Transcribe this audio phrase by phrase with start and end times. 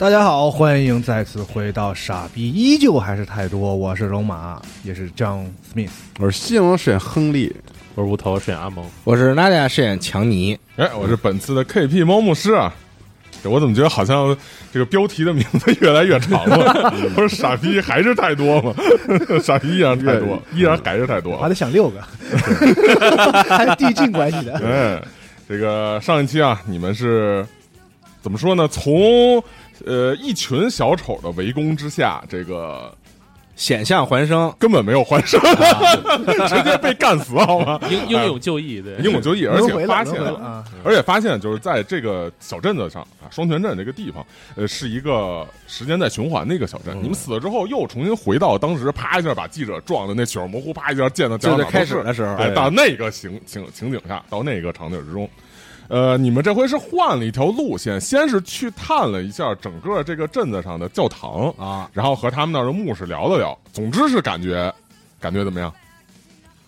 [0.00, 5.90] 大家好，欢迎再次回到《傻逼依旧还是太多》，我是龙马，也是 John Smith。
[6.18, 7.54] 我是西蒙饰演亨利，
[7.94, 12.74] 我是无头饰演阿蒙，我是娜娜饰演强尼，哎，我是本次的 KP 猫牧师啊。
[13.42, 14.34] 我怎么觉得好像
[14.72, 16.90] 这个标题的名字越来越长了？
[17.14, 18.74] 不是傻逼还是太多吗？
[19.44, 21.36] 傻逼依然太多，依然还是太多。
[21.36, 22.00] 还得想六个，
[23.54, 24.54] 还是递进关系的。
[24.66, 25.02] 哎，
[25.46, 27.44] 这个上一期啊，你们是
[28.22, 28.66] 怎么说呢？
[28.66, 29.42] 从
[29.86, 32.94] 呃一群小丑的围攻之下，这个
[33.56, 35.38] 险象环生，根本没有还生，
[36.48, 37.78] 直接被干死，好吗？
[37.90, 44.24] 英英勇就义，对，英勇就义，而且发现了啊，而且发现就是在这个小镇子上啊，双泉镇这个地方，
[44.56, 46.96] 呃，是一个时间在循环的一个小镇。
[47.02, 55.28] 你们死了之后，又重新回到当时，啪一下把记者撞的那血肉模糊，啪一下溅到就在开始的时候，哎，到那个情情情景下，到那个场景之中。
[55.90, 63.58] 呃，你们这回是换了一条路线，先是去探了一下整个这个镇子上的教堂啊，然后和他们那儿的牧师聊了聊。
[63.72, 64.72] 总之是感觉，
[65.18, 65.72] 感觉怎么样？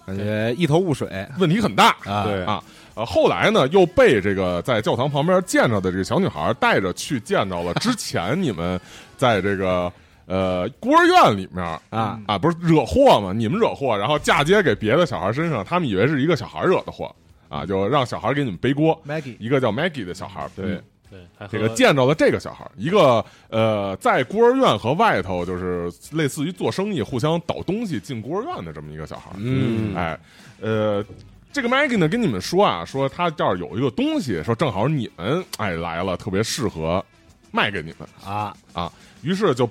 [0.05, 2.61] 感觉一头雾水，问题很大啊对啊。
[2.95, 8.79] 呃，后来呢，又被这个在教堂旁边见着的这个小女孩带着去见到了之前你们
[9.17, 9.91] 在这个
[10.27, 13.33] 呃孤儿院里面啊啊，不是惹祸嘛？
[13.33, 17.15] 你们惹祸，然后嫁接给别的小孩身上，他们以为是一个小孩惹的祸
[17.53, 18.99] 啊，就让小孩给你们背锅。
[19.07, 20.81] Maggie 一个叫 Maggie 的小孩，对，
[21.11, 21.21] 对，
[21.51, 29.31] 这个见着了这个小孩，一个呃，在孤儿院和外头就是类似于做生意，互相倒东西进孤儿院的这么一个小孩。
[29.37, 30.19] 嗯哎，
[30.63, 31.05] 呃，
[31.53, 37.05] 这个 Maggie 呢跟你们说啊，说他这儿有一个东西，说正好你们哎来了，特别适合
[37.51, 39.69] 卖给你们啊啊，于是就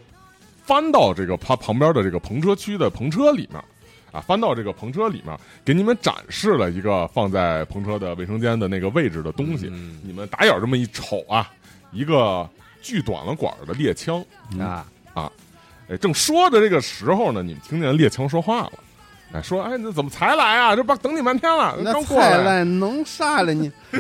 [0.64, 3.60] 翻到这个他旁边的这个篷车区的篷车里面。
[4.12, 9.70] 啊，翻到这个篷车里面，给你们展示了一个放在篷车的卫生间的那个位置的东西。
[9.72, 11.50] 嗯你们打眼这么一瞅啊，
[11.92, 12.48] 一个
[12.82, 14.24] 锯短了管儿的猎枪。
[14.60, 15.32] 啊啊
[15.90, 18.74] 哎，正说的这个时候呢，你们听见猎枪说话了。
[19.34, 20.76] 哎，说，哎，那怎么才来啊？
[20.76, 22.32] 这不等你半天了，刚过来。
[22.32, 23.72] 菜来能啥了你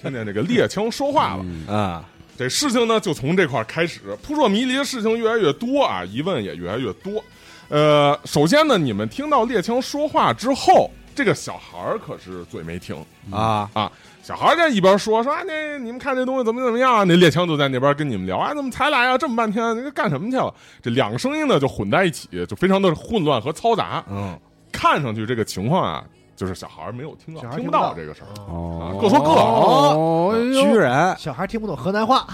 [0.00, 1.44] 听见这个猎枪说话了，
[1.74, 2.04] 啊？
[2.36, 7.22] 这事情呢就从这块开始，扑朔迷离的事情越来越多啊，疑问也越来越多。
[7.68, 12.96] 呃，首先呢，你们听到猎枪说话之后，这个小孩儿可是嘴没停
[13.30, 13.90] 啊啊。
[14.22, 17.04] 小孩儿在一边说说啊，那你们看这东西怎么怎么样啊？
[17.04, 19.18] 那猎枪就在那边跟你们聊，啊，怎么才来啊？
[19.18, 20.52] 这么半天，那个干什么去了？
[20.80, 24.02] 这两个声音呢就混在一起，就非常的混乱和嘈杂。
[24.10, 24.38] 嗯
[24.72, 28.32] 看上去这个情况啊，就是小孩没有听到，听不到到这个事儿。
[28.50, 32.26] 哦各说各哦，居然小孩听不懂河南话，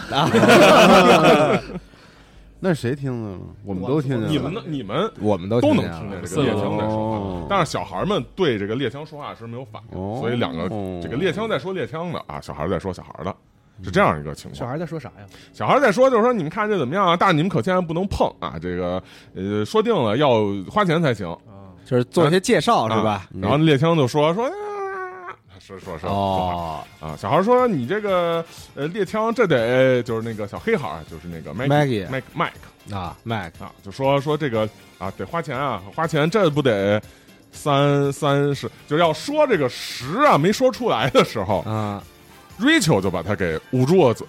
[2.60, 3.38] 那谁听见了？
[3.64, 4.28] 我们都听见了。
[4.28, 4.62] 你们呢？
[4.66, 10.68] 你们我们都都能听见这个猎枪在说哦话，但是小孩们对这个猎枪说话时没有反应，哦所以两个
[11.02, 13.34] 这个猎枪在说猎枪的啊，小孩在说小孩的。
[13.82, 14.54] 是这样一个情况。
[14.54, 15.24] 小孩在说啥呀？
[15.54, 17.16] 小孩在说，就是说你们看这怎么样啊？
[17.18, 18.58] 但是你们可千万不能碰啊！
[18.60, 19.02] 这个
[19.34, 23.10] 呃，说定了要花钱才行，啊，就是做一些介绍是吧？
[23.12, 24.46] 啊然后猎枪就说说。
[25.70, 27.16] 啊说说说哦，啊！
[27.16, 28.44] 小孩说：“你这个
[28.74, 34.68] 呃猎枪，这得就是那个小黑孩儿，就是那个 Maggie Mike Mike 啊，Mac 啊，就说说这个
[34.98, 37.00] 啊，得花钱啊，花钱，这不得
[37.52, 42.02] 三三十，就是要说这个十啊，没说出来的时候啊
[42.58, 44.26] ，，Rachel 就把他给捂住了嘴，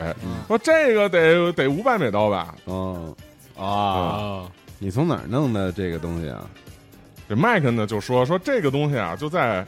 [0.47, 2.53] 说这个得得五百美刀吧。
[2.65, 3.15] 哦，
[3.57, 6.45] 啊，啊，你从哪儿弄的这个东西啊？
[7.27, 9.65] 这麦克呢就说说这个东西啊，就在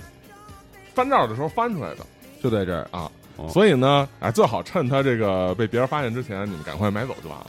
[0.93, 2.05] 翻照的时候翻出来的
[2.41, 7.45] 就在这儿啊，哦所以呢，哎，最好趁他这个被别人发现之前，你们赶快买走就完了。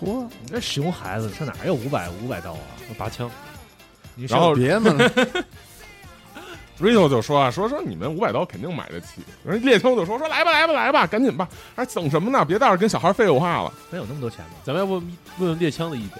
[0.00, 2.58] 嚯，你这熊孩子，上哪有五百五百刀啊？
[2.98, 3.30] 拔枪，
[4.16, 4.90] 你然后别嘛，
[6.80, 9.22] Rachel 就说啊，说说你们五百刀肯定买得起。
[9.44, 12.44] 人猎枪就说说来吧来吧来吧，赶紧吧，还等什么呢？
[12.44, 13.72] 别在这儿跟小孩废话了。
[13.90, 14.54] 能有那么多钱吗？
[14.64, 16.18] 咱们要不问问猎枪的意见？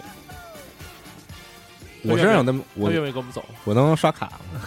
[2.04, 3.44] 我身上有那么他我愿不愿意跟我们走？
[3.64, 4.60] 我能刷卡吗？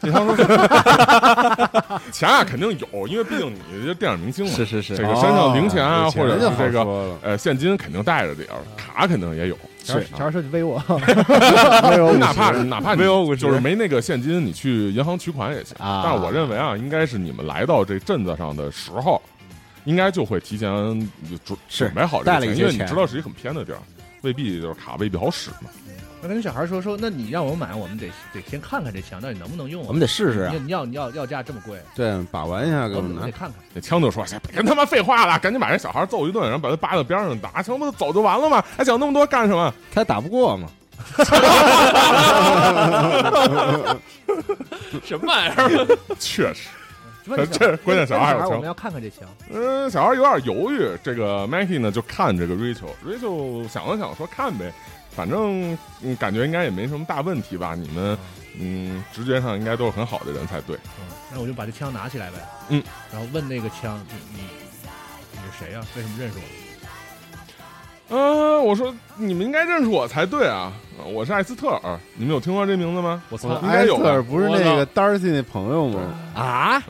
[0.02, 0.36] 猎枪说
[2.12, 9.58] 钱啊肯定有，因为毕竟你是电影明星嘛，是是是这个身上零钱啊，哦或者是这个呃现金肯定带着点儿，卡肯定也有。
[9.82, 10.74] 是啊小孩说你威我，
[11.90, 15.74] 威我你哪怕哪怕你没有50就是没那个现金，你去银行取款也行。
[15.78, 19.20] 啊但是我认为啊，应该是你们来到这镇子上的时候，
[19.84, 20.70] 应该就会提前
[21.44, 23.78] 准是准备好这个钱，带了一些钱因为你知道是一个很偏的地儿，
[24.20, 25.70] 未必就是卡未必好使嘛。
[26.22, 29.86] 那跟小孩说说，那你让我买，我们得得先看看这枪到底能不能用啊。
[29.88, 33.52] 我们得试试啊你你要你要要价这么贵，对，把玩一下给我我们拿看看。
[33.72, 38.62] 那枪就说：“哎别跟他妈废话了，赶紧把这小孩揍一顿，然后把他扒到边上打，枪不就走就完了吗？
[38.76, 39.72] 还讲那么多干什么？
[39.92, 40.68] 他打不过嘛？
[45.02, 45.96] 什么玩意儿？
[46.20, 46.68] 确实，
[47.26, 49.20] 这这关键小孩我们要看看这枪。
[49.50, 50.90] 嗯，小孩有点犹豫。
[51.02, 54.70] 这个 Maggie 呢，就看这个 Rachel，Rachel 想了想说看呗，
[55.20, 57.74] 反正嗯感觉应该也没什么大问题吧。
[57.74, 58.16] 你们
[58.58, 60.74] 嗯直觉上应该都是很好的人才对。
[60.98, 62.38] 嗯，那我就把这枪拿起来呗。
[62.70, 62.82] 嗯，
[63.12, 64.42] 然后问那个枪，你你
[65.32, 68.16] 你是谁呀、为什么认识我？
[68.16, 70.72] 嗯、我说你们应该认识我才对啊，
[71.12, 73.22] 我是艾斯特尔，你们有听过这名字吗？
[73.28, 73.50] 我操！
[73.62, 76.00] 应该有艾斯特尔不是那个 Darcy 那朋友吗？
[76.34, 76.82] 啊，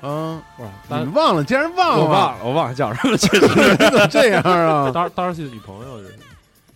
[0.00, 4.90] 啊，不是你忘了，竟然忘了，我忘了，我忘了叫什么，确实你 怎么这样啊？
[4.94, 6.14] 当当儿戏的女朋友是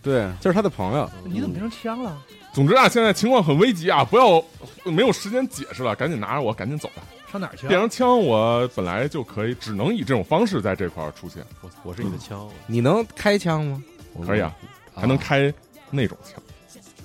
[0.01, 1.09] 对，就是他的朋友。
[1.25, 2.17] 你怎么变成枪了？
[2.53, 4.43] 总之啊，现在情况很危急啊，不要
[4.83, 7.03] 没有时间解释了，赶紧拿着我，赶紧走吧。
[7.31, 7.69] 上哪儿去啊？
[7.69, 13.83] 变成枪，我本来就可以，只能以这种方式在这块儿出现，我我是你的枪，你能开枪吗？
[14.25, 14.55] 可以啊，
[14.95, 15.53] 还能开
[15.91, 16.41] 那种枪，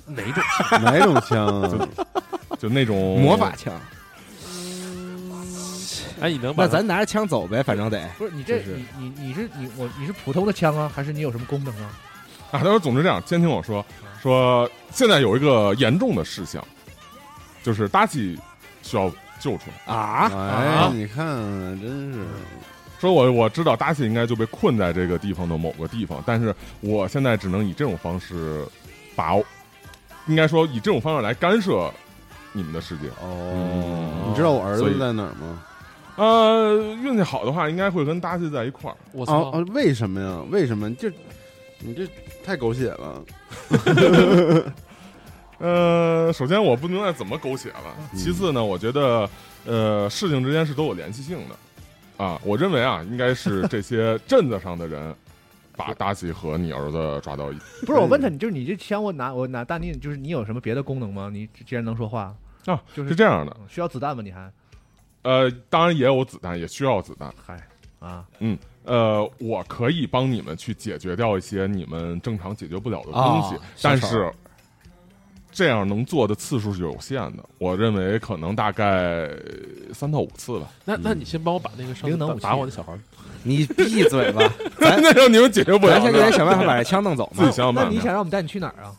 [0.06, 0.82] 哪种枪？
[0.82, 1.88] 哪种枪啊？
[2.58, 3.79] 就那种魔法枪。
[6.20, 8.08] 哎，你能把那咱拿着枪走呗，反正得。
[8.17, 11.91] 不是你这就是你你你是你我你是普通的枪啊，还是你有什么功能啊？
[12.55, 13.85] 啊，他说：“总之这样，先听我说，
[14.23, 16.65] 说现在有一个严重的事项，
[17.65, 18.39] 就是达西
[18.81, 19.11] 需要
[19.41, 19.93] 救出来。
[19.93, 21.27] 啊，哎，你看，
[21.81, 22.21] 真是
[23.01, 28.65] 说我我知道达西应该就被困在这个地方的某个地方，但是我现在只能以这种方式
[29.17, 29.35] 把，
[30.29, 31.93] 应该说以这种方式来干涉
[32.53, 33.09] 你们的世界。
[33.21, 34.29] 哦。
[34.29, 35.61] 你知道我儿子在哪儿吗？
[36.15, 38.97] 呃，运气好的话，应该会跟达西在一块儿。
[39.11, 39.51] 我操！
[39.73, 40.41] 为什么呀？
[40.53, 40.95] 为什么？
[40.95, 41.11] 就
[41.81, 42.06] 你这
[42.44, 43.24] 太狗血了。
[45.58, 49.29] 呃，首先我不明白怎么狗血了，嗯其次呢，我觉得
[49.65, 55.15] 呃事情之间是都有联系性的，啊，我认为啊，应该是这些镇子上的人
[55.77, 57.86] 把妲己和你儿子抓到一起。
[57.86, 61.31] 不是我问他，你就是你这枪我拿我拿大你就是你有什么别的功能吗？
[61.32, 62.34] 你既然能说话
[62.67, 64.22] 啊，就是是这样的，需要子弹吗？
[64.22, 64.53] 你还
[65.22, 67.32] 呃，当然也有子弹，也需要子弹。
[67.46, 67.58] 嗨
[68.01, 68.27] 啊？
[68.84, 74.31] 呃，我可以帮你们去解决掉一些你们正常解决不了的东西，哦但是
[75.50, 77.44] 这样能做的次数是有限的。
[77.58, 79.31] 我认为可能大概
[79.93, 80.67] 三到五次吧。
[80.84, 82.98] 那那你先帮我把那个上能打我的小孩儿，
[83.43, 84.53] 你闭嘴吧！
[84.79, 87.56] 咱那让你们解决不了咱先给的，他想办法把这枪弄走嘛自己。
[87.56, 87.91] 想想办法。
[87.91, 88.93] 那你想让我们带你去哪儿啊？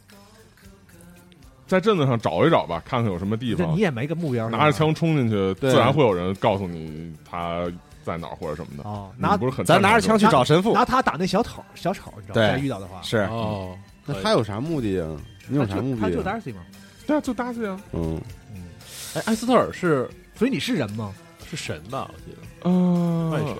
[1.67, 3.81] 在镇子上找一找吧，看看有什么地方你。
[3.81, 7.69] 也没个目标，拿着枪冲进去，自然会有人告诉你他
[8.05, 8.87] 在哪儿或者什么的。
[8.87, 10.73] 哦，拿不是很咱拿着枪去找神父。
[10.73, 12.57] 拿他打那小丑小丑，你知道吗？
[12.57, 15.09] 遇到的话是哦，那他有啥目的啊？
[15.47, 16.61] 你有啥目的他就？Darcy 吗，
[17.07, 17.79] 对啊，就搭去啊。
[17.93, 18.21] 嗯
[18.53, 18.61] 嗯，
[19.15, 21.13] 哎，艾斯特尔是所以你是人吗？
[21.49, 22.09] 是神吧？
[22.13, 22.37] 我记得
[22.69, 23.57] 嗯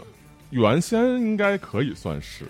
[0.52, 2.46] 原先应该可以算是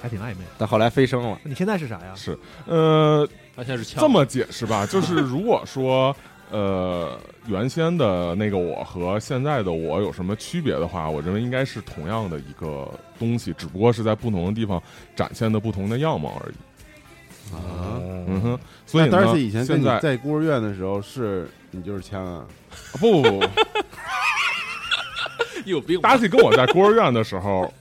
[0.00, 0.36] 还挺暧昧。
[0.56, 1.38] 但后来飞升了。
[1.42, 2.14] 你现在是啥呀？
[2.14, 4.00] 是，呃，他现在是枪。
[4.00, 6.14] 这么解释吧，就是如果说，
[6.50, 12.88] 呃，原先的那个我和现在的我有什么区别的话，我认为应该是同样的一个
[13.18, 14.82] 东西，只不过是在不同的地方
[15.14, 17.54] 展现的不同的样貌而已。
[17.54, 18.00] 啊。
[18.32, 22.44] 嗯哼，所以那呢，Darcy 以前跟现在你在孤儿院的时候是你就是枪啊？
[23.00, 23.46] 不不不 不
[25.64, 27.72] 有病吧？，Darcy 跟我在孤儿院的时候，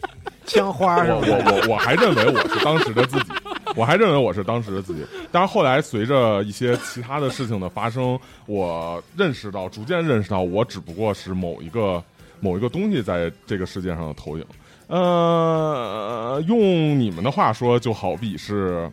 [0.46, 1.12] 枪花是？
[1.12, 3.32] 我我我还认为我是当时的自己，
[3.78, 5.06] 我还认为我是当时的自己。
[5.30, 12.02] 但是后来随着一些其他的事情的发生，我认识到，逐渐认识到，我只不过是某一个
[12.40, 14.44] 某一个东西在这个世界上的投影。
[14.88, 16.58] 呃，用
[16.98, 18.90] 你们的话说，就好比是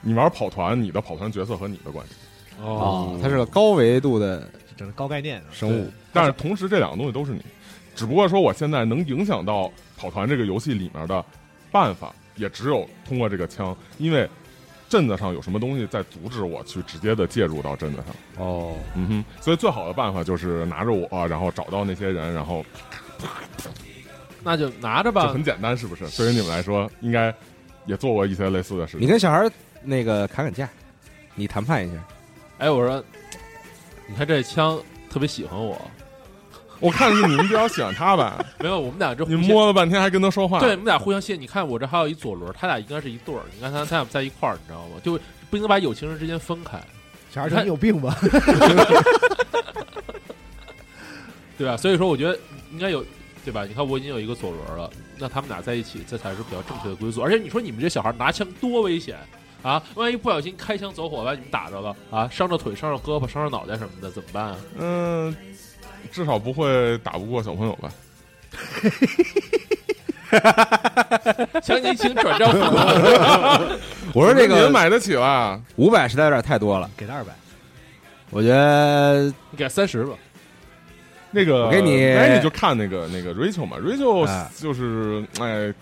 [0.00, 2.14] 你玩跑团，你的跑团角色和你的关系。
[2.62, 5.46] 哦，它是个高维度的这个高概念啊。
[5.50, 7.40] 生物，但是同时这两个东西都是你，
[7.96, 11.24] 只不过说我现在能影响到跑团这个游戏里面的
[11.72, 14.28] 办法，也只有通过这个枪，因为
[14.88, 18.46] 镇子上有什么东西在阻止我去直接的介入到镇子上。
[18.46, 22.64] 哦，嗯哼，所以最好的办法就是拿着我，然后找到那些人，然后
[24.42, 25.44] 那就拿着就吧很。
[25.44, 26.08] 简单，是不是？
[26.16, 27.34] 对于你们来说，应该
[27.84, 29.06] 也做过一些类似的事你。
[29.06, 29.50] 跟小孩
[29.82, 30.68] 那个砍砍价，
[31.34, 31.98] 你谈判一下，
[32.58, 33.02] 哎，我说，
[34.06, 34.80] 你看这枪
[35.10, 35.78] 特别喜欢我，
[36.80, 38.44] 我看是你们比较喜欢他吧？
[38.60, 41.34] 没有，我们俩这你摸了半天还跟他说话，对，我们俩互相谢。
[41.36, 43.40] 你看我这还有一左轮，他俩应该是一对儿。
[43.54, 44.96] 你看他他俩在一块儿，你知道吗？
[45.02, 45.18] 就
[45.50, 46.80] 不应该把有情人之间分开，
[47.32, 48.16] 小孩说你有病吧？
[51.58, 51.76] 对吧？
[51.76, 52.38] 所以说，我觉得
[52.70, 53.04] 应该有，
[53.44, 53.64] 对吧？
[53.64, 57.20] 你看我已经有一个左轮了，那他们俩在一起，这才是比较正确的归宿。
[57.20, 59.16] 而且你说你们这小孩拿枪多危险
[59.60, 59.82] 啊！
[59.96, 64.56] 万一不小心开枪走火把你们打着了啊，伤着腿、伤着胳膊、伤着脑袋什么的，怎么办啊？
[64.78, 65.34] 嗯，
[66.10, 67.90] 至少不会打不过小朋友吧？
[71.62, 72.50] 强行请转账，
[74.12, 75.60] 我说这你们个买得起吧。
[75.76, 77.32] 五百实在有点太多了，给他二百，
[78.30, 80.14] 我觉得你给三十吧。
[81.30, 85.72] 那个，我给你哎，你就看那个那个 Rachel 嘛，Rachel 啊就是哎，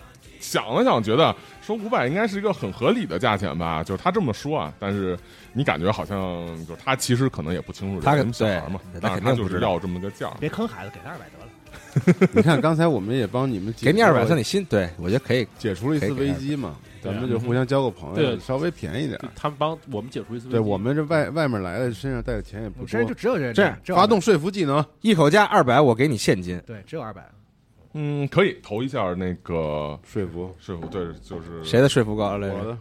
[0.40, 5.18] 想了想，觉得说五百应该是一个很合理的价钱吧，就是他这么说啊，但是
[5.56, 10.30] 你感觉好像就是他其实可能也不清楚他这人小孩嘛，对但是他他肯定不知道就是要这么个价。
[10.38, 11.46] 别坑孩子，给他二百得了。
[12.34, 15.46] 你看刚才我们也帮你们给你二百算你心，对我觉得可以。
[15.58, 19.18] 解除了一次危机嘛，咱们就互相交个朋友，对稍微便宜点。
[19.34, 20.56] 他们帮我们解除一次危机。
[20.56, 26.60] 对我们这外外面来的身上带的钱也不多我身上就，只有这这样发动说服技能，一口价二百，我给你现金。
[26.66, 27.26] 对，只有二百。
[27.94, 32.54] 嗯，可以投一下那个说服说服，对，就是谁的说服高来着？
[32.54, 32.78] 我的，你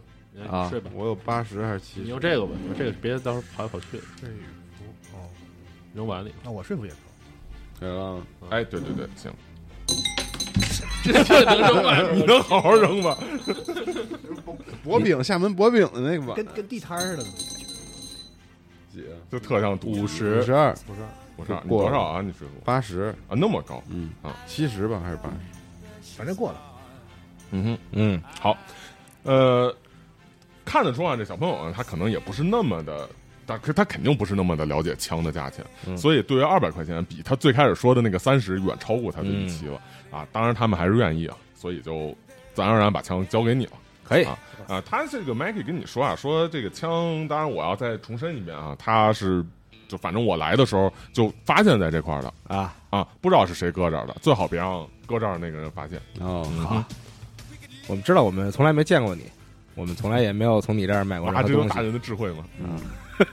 [0.50, 2.08] 啊睡吧，我有八十还是七十你？
[2.08, 4.26] 用这个吧，这个别到时候跑来跑去的，这
[5.12, 5.28] 哦，
[5.94, 6.32] 扔碗里。
[6.44, 7.80] 那我睡服也可以。
[7.80, 9.32] 给了，哎，对对对，行，
[11.04, 13.18] 这这能扔碗 你能好好扔吧？
[14.82, 17.24] 薄饼厦门薄饼的那个碗，跟跟地摊似的。
[18.92, 22.22] 几就特像赌五十五十二五十二、五十二，你多少啊？
[22.22, 23.82] 你说服八十，啊，那么高？
[23.90, 26.16] 嗯啊，七十吧还是八十？
[26.16, 26.62] 反正过了。
[27.50, 27.78] 嗯哼。
[27.92, 28.56] 嗯，好，
[29.24, 29.74] 呃，
[30.66, 33.08] 看得出啊，这小朋友呢，他可能也不是那么的，
[33.46, 39.80] 但可是他肯定不是那么的了解枪的价钱，嗯所以对于二百块钱，比他最开始说的那个三十远超过他的预期了、
[40.10, 40.26] 啊。
[40.32, 42.14] 当然，他们还是愿意啊，所以就
[42.52, 43.72] 自然而然把枪交给你了
[44.04, 44.24] 可以。
[44.24, 44.38] 啊。
[44.66, 49.44] 啊，他这个 Maggie 跟你说啊，说这个枪，当然我要再重申一遍啊，他是
[49.86, 56.00] 就反正我来的时候就发现在这块儿的啊，啊，不知道是谁搁这儿的，最好别让搁这儿那个人发现。
[56.18, 56.82] 哦，好，
[57.86, 59.22] 我们知道我们从来没见过你，
[59.76, 61.68] 我们从来也没有从你这儿买过任哇，何东西。
[61.68, 62.44] 大人的智慧嘛。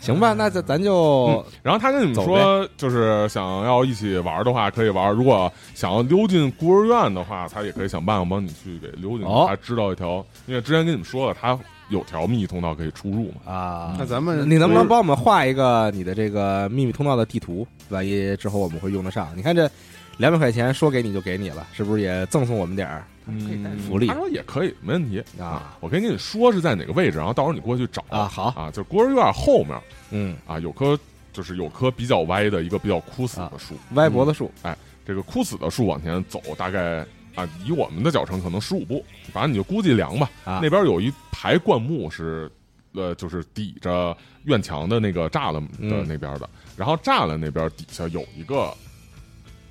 [0.00, 9.24] 行吧，那咱咱就然后他跟你们说，就是想要一起玩的话，可以玩；如果想要溜进孤儿院的话，他也可以想办法帮你去给溜进去。
[9.24, 11.58] 哦他知道一条，因为之前跟你们说了，他
[11.90, 13.52] 有条秘密通道可以出入嘛。
[13.52, 17.66] 啊那咱们你能不能帮我们画一个你的这个秘密通道的地图？
[17.88, 19.28] 万一之后我们会用得上。
[19.34, 19.68] 你看这
[20.16, 23.04] 两百块钱说给你就给你了，是不是也赠送我们点儿？
[23.28, 24.06] 嗯福利。
[24.06, 25.22] 他说也可以，没问题。
[25.38, 25.76] 啊。
[25.80, 28.44] 我可以跟你说是在哪个位置，然后到时候你过去找啊好。
[28.56, 29.80] 啊，就是孤儿院后面。
[30.10, 30.98] 嗯，啊，有棵
[31.32, 34.50] 就是有棵比较歪的一个比较枯死的树，歪脖子树。
[34.62, 36.98] 哎这个枯死的树往前走，大概
[37.34, 40.30] 啊，以我们的脚程可能十五步，反正你就估计量吧。
[40.44, 40.60] 啊。
[40.62, 42.50] 那边有一排灌木是，
[42.92, 46.04] 呃，就是抵着院墙的那个栅栏的嗯。
[46.06, 48.70] 那边的，然后栅栏那边底下有一个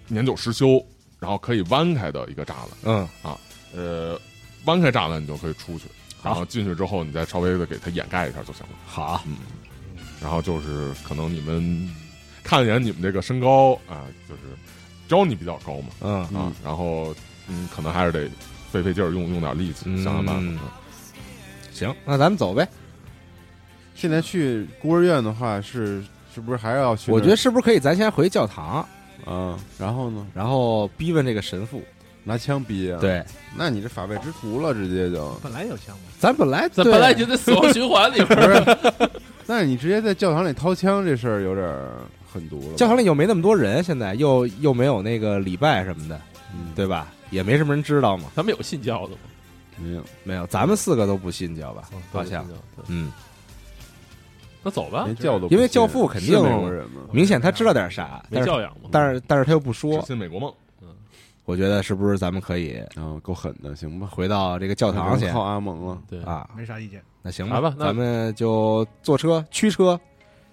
[0.08, 0.84] 年久失修，
[1.20, 3.08] 然后可以弯开的一个栅栏，嗯，
[3.78, 4.20] 呃，
[4.66, 5.86] 弯开栅栏你就可以出去，
[6.20, 8.70] 好然后进去之后你再稍微的给它掩盖一下就行了。
[8.86, 9.38] 好，嗯
[10.20, 11.88] 然后就是可能你们
[12.44, 14.42] 看一眼你们这个身高啊，就是
[15.08, 17.14] 招你比较高嘛，嗯啊，然后
[17.48, 18.28] 嗯，可能还是得
[18.72, 20.64] 费费劲儿，用用点力气，嗯想想办法。
[21.72, 22.68] 行，那咱们走呗。
[23.94, 26.04] 现在去孤儿院的话，是
[26.34, 27.12] 是不是还要去？
[27.12, 28.78] 我觉得是不是可以咱先回教堂，
[29.24, 31.84] 啊，然后呢，然后逼问这个神父？
[32.28, 33.24] 拿枪逼啊？，对，
[33.56, 38.54] 那你这法外之徒了，直接就，本来有枪嘛，咱本来咱本来就在死亡循环里边不儿，
[39.00, 39.10] 是？
[39.46, 41.94] 那你直接在教堂里掏枪，这事儿有点儿
[42.30, 42.76] 狠毒了。
[42.76, 46.20] 教堂里又没那么多人，现在又又没有那个礼拜什么的，
[46.54, 47.08] 嗯，对吧？
[47.30, 48.26] 也没什么人知道嘛。
[48.36, 49.20] 咱们有信教的吗？
[49.78, 51.90] 没有，没有，咱们四个都不信教吧？
[52.12, 52.56] 好像，对
[52.88, 53.10] 嗯，
[54.64, 56.38] 那走吧，教都因为教父肯定
[57.10, 58.90] 明显他知道点啥，没但是教养嘛。
[58.92, 60.08] 但是但是他又不说只。
[60.08, 60.54] 信美国梦。
[61.48, 64.08] 我觉得是不是咱们可以啊，够狠的，行吧？
[64.12, 66.50] 回到这个教堂去靠阿蒙了，对，啊？
[66.58, 67.02] 没啥意见。
[67.22, 69.98] 那行来吧那咱们就坐车驱车，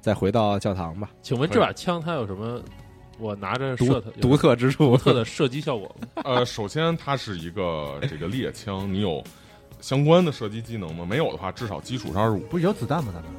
[0.00, 1.10] 再回到教堂吧。
[1.20, 2.62] 请问这把枪它有什么？
[3.18, 6.22] 我拿着独射它独特之处独，特的射击效果吗？
[6.24, 9.20] 呃，首先它是一个这个猎枪，你有
[9.80, 11.04] 相关的射击技能吗？
[11.10, 12.40] 没有的话，至少基础是二十五。
[12.46, 13.10] 不是有子弹吗？
[13.12, 13.32] 咱们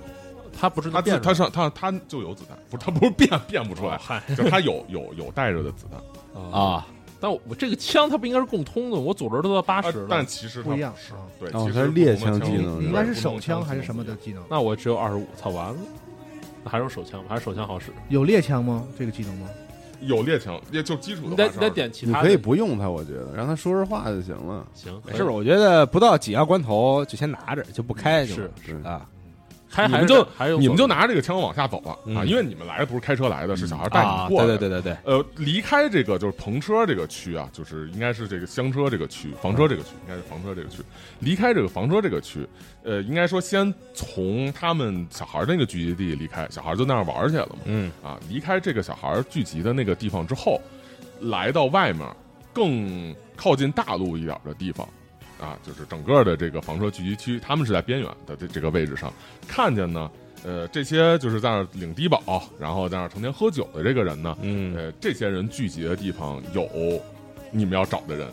[0.58, 6.52] 它不是它变它上它它就有子弹，不是它不是变变不出来，嗨就它有有有带着的子弹。
[6.52, 6.86] 啊，
[7.20, 14.44] 但我这个枪它不应该是共通的，我左轮都到八啊十了，但其实不一样是啊对，哦其实它是猎枪技能你应该是手枪还是什么的技能？
[14.50, 15.78] 那我只有二十五，操完了，
[16.64, 17.92] 那还是手枪吧，还是手枪好使。
[18.10, 18.86] 有猎枪吗？
[18.98, 19.48] 这个技能吗？
[20.02, 24.68] 有猎枪，也就基础的你得你得点其他的，可以不用它，我觉得让他说实话就行了。
[24.74, 29.08] 行，没事，我觉得不到紧要关头就先拿着，就不开就是是啊
[29.88, 34.28] 你们就还有你们就拿着这个枪往下走了啊，嗯因为你们来的不是开车来的，是小孩带啊！
[34.30, 34.58] 你过来的。
[34.58, 40.82] 对对对对对，呃，离开这个就是篷车这个区啊，就是应该是这个厢车这个区，房车这个区，应该是房车这个区。
[41.20, 42.48] 离开这个房车这个区，
[42.84, 47.58] 呃，应该说先从他们小孩那个聚集地离开，小孩就那样玩去了嘛。
[47.66, 50.62] 嗯啊，离开这个小孩聚集的那个地方之后，
[51.22, 52.08] 来到外面
[52.54, 54.88] 更靠近大陆一点的地方，
[55.40, 59.12] 啊，就是整个的这个房车聚集区，他们是在边缘的这这个位置上，
[59.48, 60.10] 看见呢，
[60.44, 66.70] 呃，这些就是在那领低保，然后在那成天喝酒的这个人呢，嗯呃，这些人聚集的地方有
[67.52, 68.28] 你们要找的人，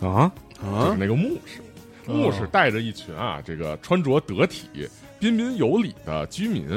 [0.00, 0.32] 啊？
[0.60, 1.60] 就是啊，那个牧师，
[2.06, 4.88] 牧师带着一群啊，这个穿着得体、
[5.20, 6.68] 彬彬有礼的居民，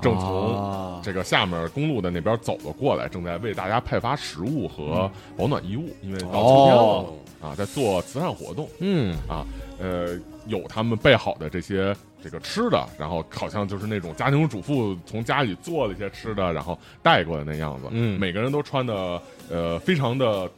[0.00, 8.68] 正从啊这个下面公路的那边走了过来，正在为大家派发食物和保暖衣物，因为到秋天了哦啊，在做慈善活动。
[8.80, 9.44] 嗯啊
[9.78, 17.88] 呃，有他们备好的这些这个吃的，然后好像就是那种家庭主妇从家里做了一些吃的，然后带过来那样子。
[17.90, 20.50] 嗯每个人都穿的呃非常的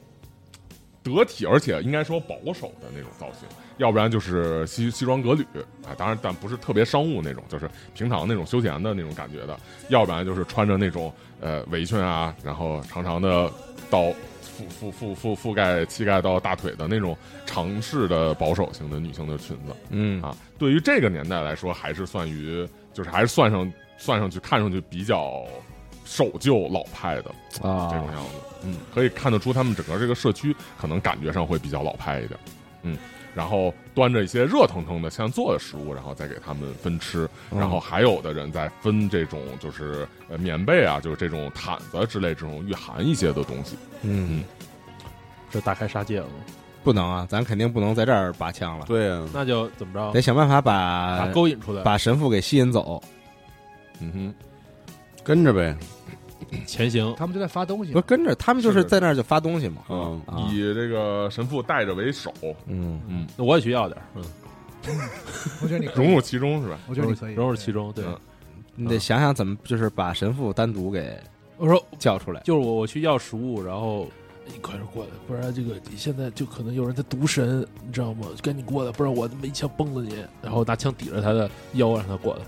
[1.04, 5.42] 得体，而且应该说保守的那种造型，要不然就是西西装革履
[5.86, 9.58] 啊，当然但不是特别商务那种，就是平常那种休闲的那种感觉的，
[9.88, 13.50] 要不然就是穿着那种呃围裙啊，然后长长的
[13.90, 19.74] 到覆覆覆覆覆盖膝盖到大腿的那种长式的保守型的女性的裙子。
[19.90, 20.22] 嗯。
[20.22, 25.42] 啊，对于这个年代来说，还是算于就是还是算上算上去看上去比较
[26.04, 27.30] 守旧老派的
[27.66, 27.88] 啊。
[27.90, 28.30] 这种啊样子。
[28.64, 32.38] 嗯，可以看得出他们整个这个社区可能感觉上会比较老派一点。
[32.82, 32.96] 嗯，
[33.34, 37.28] 然后端着一些热腾腾的现做的食物，然后再给他们分吃。
[37.50, 43.76] 然后还有的人在分这种就是呃棉被啊，就是这种毯子之类这种御寒一些的东西。
[44.02, 44.44] 嗯，
[45.50, 46.26] 这大开杀戒了？
[46.84, 50.12] 不能啊，咱肯定不能在这儿拔枪了，对啊，那就怎么着？
[50.12, 53.00] 得想办法把把勾引出来，把神父给吸引走。
[54.00, 54.34] 嗯哼
[55.22, 55.76] 跟着呗。
[56.66, 57.14] 前行。
[57.16, 59.82] 他们就在发东西不是，跟着他们就是是在那儿就发东西嘛。
[59.88, 62.32] 嗯，啊，以这个神父带着为首，
[62.66, 64.24] 嗯嗯，那我也去要点儿，嗯，
[65.62, 66.78] 我觉得你可以融入其中是吧？
[66.88, 67.92] 我觉得你可以融入其中。
[67.92, 68.18] 对，嗯
[68.74, 71.14] 你得想想怎么就是把神父单独给
[71.58, 72.40] 我说叫出来。
[72.40, 74.08] 就是我我去要食物，然后
[74.46, 78.26] 你快点过来，不然这个你现在就可能有人在毒神，你知道吗？
[78.42, 80.16] 赶紧过来，不然我他妈一枪崩了你。
[80.42, 82.40] 然后拿枪抵着他的腰，让他过来，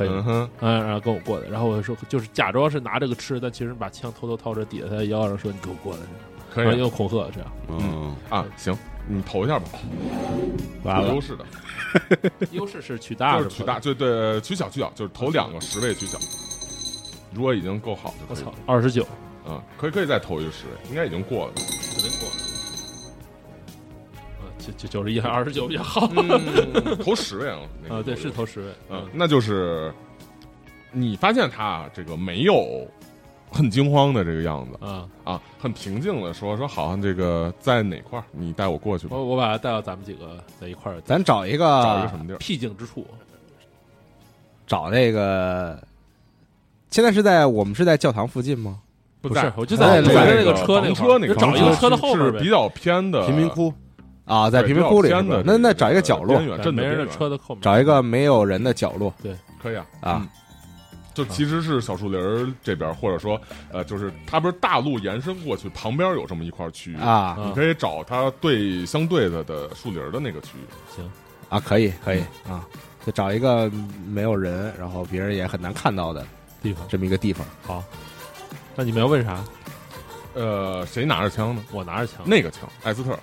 [0.00, 0.08] 可以？
[0.08, 6.00] 嗯哼，嗯，然后跟我过来，然后我就说，就是假装是拿这个吃，但其实把枪偷偷掏着抵在他的腰上，说你给我过来，
[6.52, 7.52] 可以然后用恐吓这样。
[7.68, 9.66] 嗯，啊，行，你投一下吧，
[10.84, 11.44] 完了有优势的。
[12.52, 16.18] 优势是取大是取大，就对，取小取小，就是投两个十位取小。
[17.34, 19.02] 如果已经够好就可以我操，二十九，
[19.44, 21.52] 啊，可以可以再投一个十位，应该已经过了。
[21.56, 22.29] 肯定过
[24.60, 29.92] 九九九十一还二十九比较好嗯，投十位啊，那个啊，对，是投十位，嗯，那就是
[30.92, 32.86] 你发现他啊，这个没有
[33.50, 42.36] 很惊慌的这个样子啊，啊，很平静的说说，好像这个在哪块儿，你带我过去吧，我我把他带到咱们几个在一块儿咱找一个找一个什么地儿？
[42.36, 43.06] 僻静之处，
[44.66, 45.82] 找那个。
[46.90, 48.80] 现在是在我们是在教堂附近吗？
[49.20, 52.50] 不是，我就在那个个车那个车那个找一个车的后是边呗比。
[52.50, 53.72] 较偏的贫民窟
[54.30, 55.10] 啊，在对贫民窟里
[55.44, 56.38] 那那找一个角落
[56.70, 60.28] 没人的车的后面，找一个没有人的角落对可以啊啊嗯
[61.12, 63.38] 就其实是小树林儿这边，或者说
[63.72, 70.94] 呃，就是它不是大路延伸过去，旁边有这么一块区域，啊你可以找它对相对的的树林的那个区域。
[70.94, 71.10] 行
[71.48, 72.64] 啊，可以可以啊，
[73.04, 73.68] 就找一个
[74.06, 76.24] 没有人，然后别人也很难看到的
[76.62, 76.86] 地方。
[76.88, 77.44] 这么一个地方。
[77.66, 77.82] 好，
[78.76, 79.42] 那你们要问啥？
[80.34, 81.62] 呃，谁拿着枪呢？
[81.72, 83.18] 我拿着枪，那个枪，艾斯特。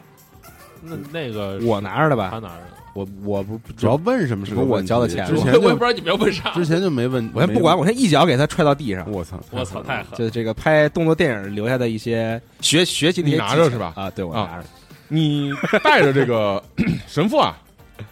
[0.87, 6.51] 那那个我拿着的吧，他拿着的，我我不主要问什么是个不是我交的钱之前 我也不知道你们要问啥。
[6.51, 9.09] 之前就没问，我先不管，我先一脚给他踹到地上。
[9.11, 10.17] 我操，我操，太狠了！
[10.17, 14.67] 就这个拍动作电影留下的一些学学习的一些你拿着是吧啊，对我啊拿着。
[15.09, 15.51] 你
[15.83, 16.61] 带着这个
[17.07, 17.57] 神父啊，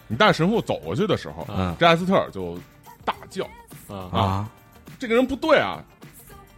[0.06, 2.58] 你带着神父走过去的时候，嗯这艾斯特尔就
[3.04, 3.44] 大叫
[3.88, 4.50] 啊，啊
[4.98, 5.82] ，：“这个人不对啊！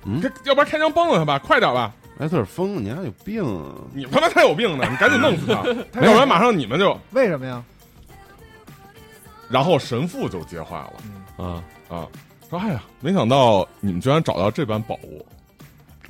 [0.05, 1.93] 嗯开要不然开枪崩了他吧，快点吧！
[2.19, 3.75] 艾特尔疯，你还有病啊！
[3.95, 4.87] 你他妈才有病呢！
[4.91, 5.47] 你赶紧弄死
[5.93, 7.63] 他， 要不然马上你们就 为什么呀？
[9.49, 10.91] 然后神父就接话
[11.39, 12.07] 了啊，啊，
[12.51, 15.25] 说：“哎呀，没想到你们居然找到这般宝物。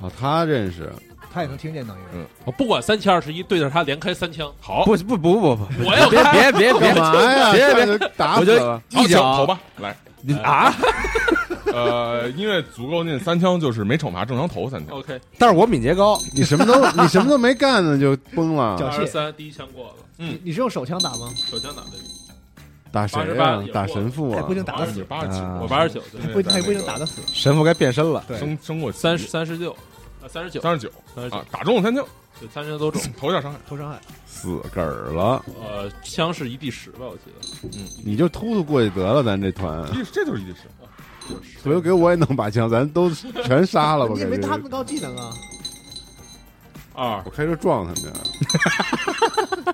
[0.01, 0.91] 啊，他认识，
[1.31, 7.51] 他也能听见，等于嗯我不管三七二十一，对着他连开三枪，好，不不不不不，我要别看别别别干嘛呀？
[7.51, 8.81] 别别上去打我就死了！
[8.89, 10.73] 一脚投吧，来，你啊！
[11.73, 14.97] 呃，因为足够近，三枪就是没惩罚，正常投三枪。
[14.97, 18.87] OK，但是我敏捷高，你什么都 你什么都没干呢，就崩了脚。
[18.87, 21.31] 二十三第一枪过了，嗯你你是用手枪打吗？
[21.49, 21.91] 手枪打的，
[22.91, 23.71] 打谁88呀也？
[23.71, 24.51] 打神父啊他不！
[24.51, 27.21] 一定打得死，八十九，啊我八十九，对不一定他也不一定打得死。
[27.31, 28.23] 神父该变身了。
[28.27, 29.71] 对升升过三十三十六，
[30.21, 32.03] 啊，三十九，三十九三十九啊，，打中了三枪，
[32.39, 33.01] 对，三枪都中。
[33.19, 33.59] 投一下伤害。
[33.67, 37.77] 投伤害，死梗儿了，呃，枪是一 d 十吧，我记得。
[37.77, 39.87] 嗯你就突突过去得了，咱这团。
[39.93, 40.67] 一这就是一滴十，
[41.63, 44.13] 回头给我也弄把枪，咱都全杀了吧。
[44.13, 45.33] 你也没他们高技能啊。
[46.93, 48.19] 二我，开车撞他们呀！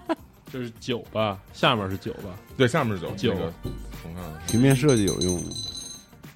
[0.52, 1.40] 这是九吧？
[1.54, 2.30] 下面是九吧？
[2.56, 3.34] 对，下面是九，九
[4.48, 5.50] 平面设计有用吗，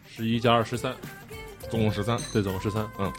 [0.08, 0.94] 十一加二十三，
[1.70, 3.12] 总共十三，对，总共十三嗯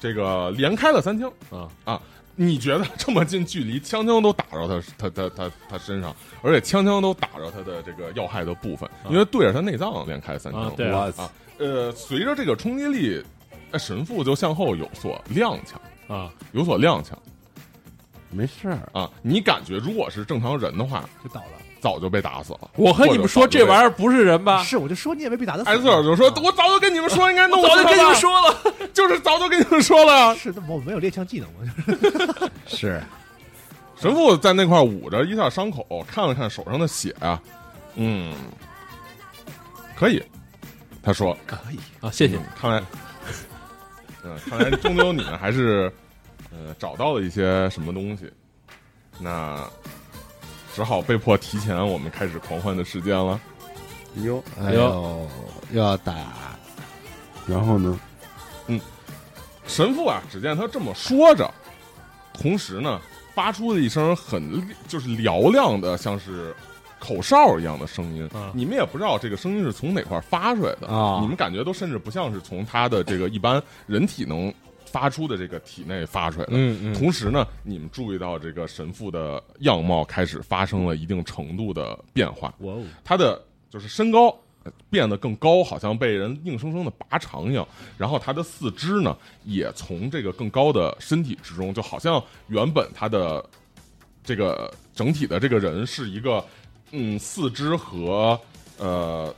[0.00, 1.68] 这个连开了三枪啊。
[1.84, 2.02] 啊。
[2.38, 10.64] 你觉得这么近距离，枪枪都打着他他他他他身上，而且枪枪都打着他的这个要害的部分，因为对着他内脏连开三枪。
[10.64, 11.32] 啊对啊我啊！
[11.58, 13.24] 呃，随着这个冲击力，
[13.70, 17.12] 呃神父就向后有所踉跄，啊，有所踉跄
[18.30, 18.86] 没事儿。
[18.92, 19.10] 啊！
[19.22, 21.65] 你感觉如果是正常人的话，就倒了。
[21.86, 22.68] 早就被打死了。
[22.74, 24.60] 我和你们说这玩意儿不是人吧？
[24.64, 25.70] 是，我就说你也没被打得死。
[25.70, 28.58] 艾瑟尔就说：“我早就跟你们说应该弄死早就跟你们说了，
[28.92, 30.34] 就是早就跟你们说了。
[30.34, 32.50] 是，我没有猎枪技能吗？
[32.66, 33.00] 是
[33.94, 37.40] 神父在那块捂着一下伤口，看了看手上的血啊，
[37.94, 38.34] 嗯，
[39.94, 40.20] 可以。
[41.04, 41.78] 他说可以。
[42.04, 42.42] 啊，谢谢嗯。
[42.60, 42.82] 看来，
[44.24, 45.92] 嗯，看来终究你们还是
[46.50, 48.28] 呃找到了一些什么东西，
[49.20, 49.64] 那
[50.76, 53.40] 只好被迫提前我们开始狂欢的时间了。
[54.16, 55.26] 哟，哎呦，
[55.72, 56.14] 又要打
[57.46, 57.98] 然后呢？
[58.66, 58.78] 嗯
[59.66, 61.50] 神父啊，只见他这么说着，
[62.34, 63.00] 同时呢，
[63.34, 66.54] 发出了一声很就是嘹亮的，像是
[66.98, 68.28] 口哨一样的声音。
[68.34, 74.52] 啊你们也不知道这个声音是从哪块发出来的啊你们感觉都甚至不像是从他的这个一般人体能
[74.96, 76.52] 发出的这个体内发出来的。
[76.54, 87.68] 嗯嗯同时呢，你们注意到这个神父的样貌开始发生了一定程度的变化，哇哦，他的就是身高呃变得更高，好像被人硬生生的拔长一样。
[87.98, 93.44] 然后他的四肢呢，也从这个更高的身体之中，就好像原本他的
[94.24, 96.42] 这个整体的这个人是一个，
[96.92, 98.40] 嗯，四肢和
[98.78, 99.34] 呃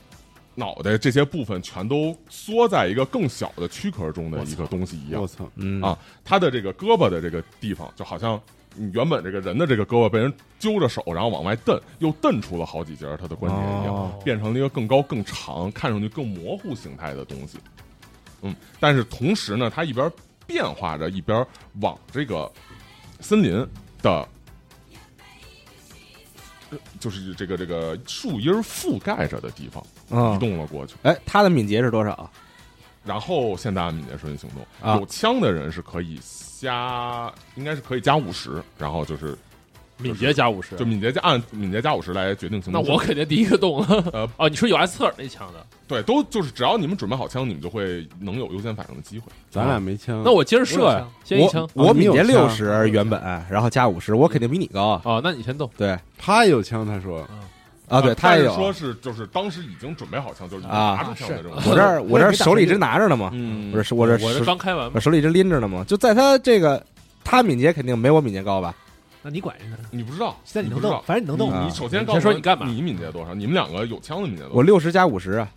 [0.59, 5.27] 脑袋这些部分全都缩在一个更小的躯壳中的一个东西一样我。
[5.27, 5.49] 操！
[5.55, 8.41] 嗯啊，他的这个胳膊的这个地方，就好像
[8.75, 17.59] 你原本这个人的这个胳膊被人揪着手，然后往外蹬，又蹬出了好几节儿他的关节一样，哦变成了一个更高、更长、看上去更模糊形态的东西。
[18.43, 20.11] 嗯，但是同时呢，他一边
[20.45, 21.47] 变化着，一边
[21.81, 22.51] 往这个
[23.21, 23.65] 森林
[24.03, 24.29] 的。
[26.99, 32.31] 呃就是这个这个树荫覆盖着的地方移啊，动了过去，哎，他的敏捷是多少？
[33.05, 34.99] 然后现在按敏捷顺行动，啊。
[34.99, 36.21] 有枪的人是可以
[36.61, 39.39] 加，应该是可以加五十，然后就是
[39.99, 42.83] 敏捷加五十就，敏捷加按敏捷加五十来决定行动。
[42.83, 44.05] 那我肯定第一个动了。
[44.13, 49.27] 呃哦，你说有艾斯特尔那枪的，对都就是只要你们准备好枪，你们就会能有优先反应的机会。
[49.51, 51.89] 咱俩没枪，那我接着射呀，先一枪我。
[51.89, 55.03] 我敏捷六枪十原本，然后加五十，我肯定比你高啊。
[55.05, 55.69] 哦，那你先动。
[55.77, 57.27] 对他有枪，他说
[57.89, 61.53] 啊，对，他也有说是就是当时已经准备好枪，就是拿着枪的这种。
[61.67, 65.83] 我这儿 我这儿手里一直拿着呢嘛，嗯，我这我这我这刚开完我，手里一直拎着呢嘛。
[65.89, 66.85] 就在他这个，
[67.25, 68.75] 他敏捷肯定没我敏捷高吧？
[69.23, 69.77] 那你管着呢？
[69.91, 73.35] 你不知道，现在你能动不知道，反正你能动啊你首先告诉我先说你干嘛你敏捷多少？
[73.35, 74.57] 你们两个有枪的敏捷多少？
[74.57, 75.49] 我六十加五十啊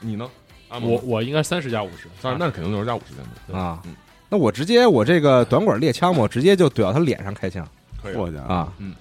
[0.00, 0.28] 你呢？
[0.68, 3.96] 啊我我应该三十加五十，当然那肯定六十加五十现在啊嗯！
[4.28, 7.66] 那我直接我这个短管猎枪嘛，我直接就怼到他脸上开枪
[8.02, 8.70] 可以啊！
[8.76, 8.94] 嗯，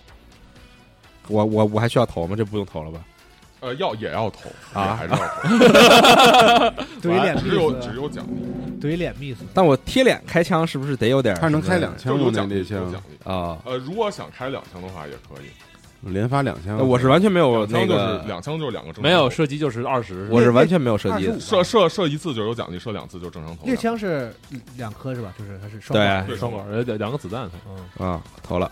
[1.27, 2.35] 我我我还需要投吗？
[2.37, 3.03] 这不用投了吧？
[3.67, 11.35] 呃，要也要投啊还是要投，对于脸只有只有奖励，对于脸 miss，但我贴脸开枪是不是得有点？
[11.35, 12.17] 他能开两枪吗？
[12.17, 12.95] 那就有奖励，奖励。
[13.29, 13.57] 啊？
[13.65, 15.47] 呃，如果想开两枪的话也可以，
[16.13, 23.65] 连发两枪，我是完全没有那个，两枪就是两个正没有射击就是二十，我是完全没有射击射射射一次就有奖励，射两次就正常投。
[23.65, 24.33] 猎枪是
[24.77, 25.33] 两颗是吧？
[25.37, 27.49] 就是它是双对双管两两个子弹，
[27.99, 28.71] 嗯，啊，投了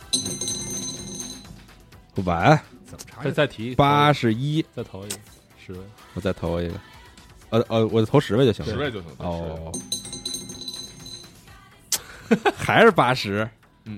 [2.24, 2.58] 完
[2.96, 5.16] 怎么查再再提八十一，再投一个
[5.66, 5.80] 十位，
[6.14, 6.74] 我再投一个，
[7.50, 8.72] 呃呃，我就投十位就行了。
[8.72, 9.10] 十位就行。
[9.18, 9.72] 哦，
[12.56, 13.48] 还是八十，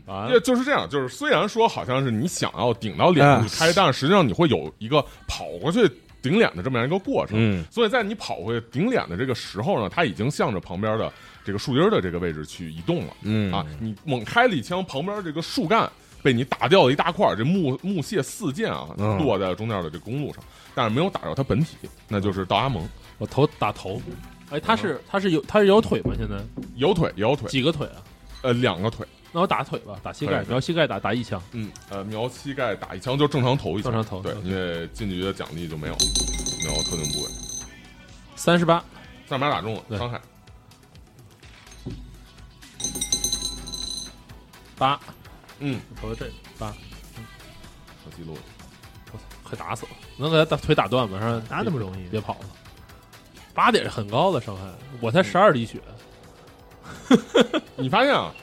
[0.06, 5.90] 啊因为就是这样，就是虽然说好像是你想要顶到脸上去开，但是实际上你会有一个跑过去
[6.22, 7.38] 顶脸的这么样一个过程。
[7.38, 11.12] 嗯所以在你跑回去顶脸的这个时候呢，它已经向着旁边的
[11.46, 13.14] 这个树荫的这个位置去移动了。
[13.22, 15.90] 嗯啊，你猛开了一枪，旁边这个树干
[16.28, 19.18] 被你打掉了一大块儿，这木木屑四溅啊，嗯。
[19.18, 20.44] 落在了中间的这公路上，
[20.76, 21.78] 但是没有打着他本体，
[22.10, 22.86] 那就是道阿蒙
[23.18, 24.02] 我头打头，
[24.50, 26.14] 哎，他是他是有他是有腿吗？
[26.18, 26.36] 现在？
[26.76, 28.04] 有腿有腿，几个腿啊？
[28.42, 35.96] 呃，两个腿，那我打腿吧，打膝盖，瞄膝盖打打一枪，嗯，呃，瞄膝盖打一枪就正常投一枪，正常投对，因为近距离的奖励就没有，
[36.66, 37.30] 瞄特定部位，
[38.36, 38.84] 三十八，
[39.28, 40.20] 三把打中了，对伤害。
[44.78, 45.00] 八，
[45.60, 48.42] 嗯，我投的这个八，小记录了，
[49.12, 49.92] 我操，快打死了！
[50.18, 51.18] 能给他打腿打断吗？
[51.20, 52.08] 让他哪那么容易？
[52.10, 52.46] 别跑了，
[53.54, 54.64] 八点是很高的伤害，
[55.02, 55.82] 我才十二滴血，
[57.76, 58.34] 你发现啊，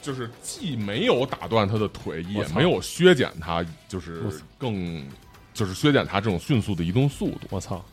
[0.00, 5.06] 就是既没有打断他的腿，也操没有削减他，就是更
[5.52, 7.84] 就是削减他这种迅速的移动速度我操！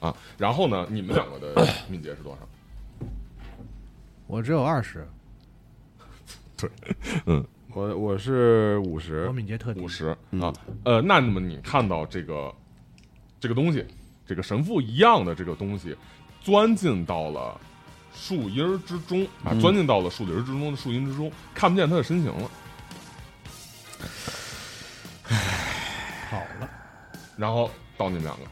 [0.00, 0.14] 啊。
[0.36, 3.06] 然后呢，你们两个的 敏捷是多少？
[4.26, 5.06] 我只有二十，
[7.74, 9.88] 我我是五十我，敏捷特五。
[9.88, 10.52] 十嗯啊。
[10.84, 12.54] 呃，那么你看到这个
[13.40, 13.84] 这个东西，
[14.26, 15.96] 这个神父一样的这个东西，
[16.40, 17.58] 钻进到了
[18.14, 22.50] 树荫儿之中啊，嗯钻进到了树林儿之中的树荫之中，看不见他的身形了。
[26.28, 26.68] 好了，
[27.36, 28.42] 然后到你们两个，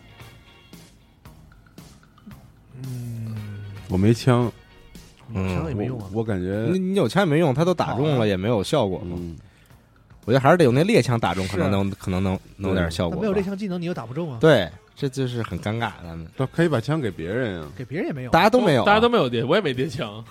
[3.89, 4.51] 我没枪，
[5.35, 6.21] 枪也没用啊我。
[6.21, 9.17] 我感觉你你有枪也没用，他都打中了也没有效果嘛。
[9.19, 9.37] 嗯，
[10.25, 14.39] 我觉得还是得有那猎枪打中，可能能可能能能有点效果没有猎枪技能，你又打不中啊。
[14.41, 15.93] 对，这就是很尴尬。
[16.03, 17.69] 咱们都可以把枪给别人啊。
[17.77, 18.31] 给别人也没有。
[18.31, 20.25] 大家都没有啊，大家都没有叠，我也没叠枪，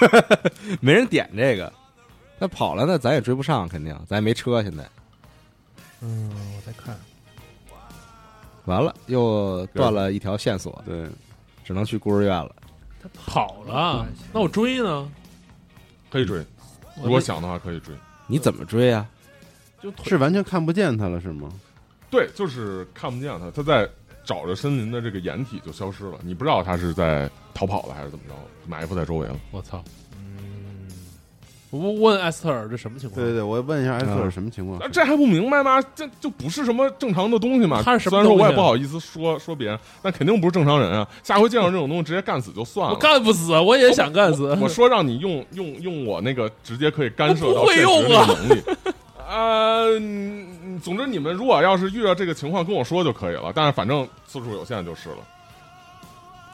[0.80, 1.72] 没人点这个。
[2.38, 4.62] 那跑了，那咱也追不上，肯定，咱也没车。
[4.62, 4.84] 现在
[6.00, 6.98] 嗯，我再看，
[8.64, 11.06] 完了，又断了一条线索，对，
[11.62, 12.52] 只能去孤儿院了。
[13.02, 15.10] 他跑了，那我追呢？
[16.10, 16.38] 可以追，
[16.98, 17.94] 我如果想的话可以追。
[18.26, 19.06] 你怎么追啊？
[19.82, 21.50] 就腿是完全看不见他了，是吗？
[22.10, 23.88] 对，就是看不见他，他在
[24.24, 28.34] 找着森林的这个掩体就消失了，你不知道他是在逃跑了还是怎么着，
[28.68, 29.36] 埋伏在周围了。
[29.50, 29.82] 我操！
[31.72, 33.18] 我问艾斯特尔这什么情况？
[33.18, 34.86] 对对对，我问一下艾斯特嗯尔什么情况啊，？
[34.92, 35.82] 这还不明白吗？
[35.94, 37.82] 这就不是什么正常的东西嘛？
[37.82, 41.08] 他是什么虽然说我也不好意思说说别人，但肯定不是正常人啊！
[41.22, 42.92] 下回见到这种东西，直接干死就算了。
[42.92, 44.54] 我干不死，我也想干死。
[44.60, 48.62] 我说让你用用用我那个直接可以干涉到会现实用啊的能力。
[49.26, 55.16] 呃，嗯总之你们如果要是遇到这个情况跟我说就可以了，但是反正次数有限就是了。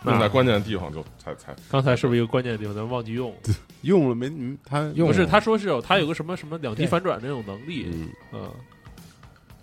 [0.03, 3.35] 那用在关键的地方就才才刚才是不是一个关键的地方咱们忘记用？
[3.83, 4.29] 用了没？
[4.29, 8.51] 嗯他用不是，他说是有他有个什么什么两极反转这种能力，嗯，嗯，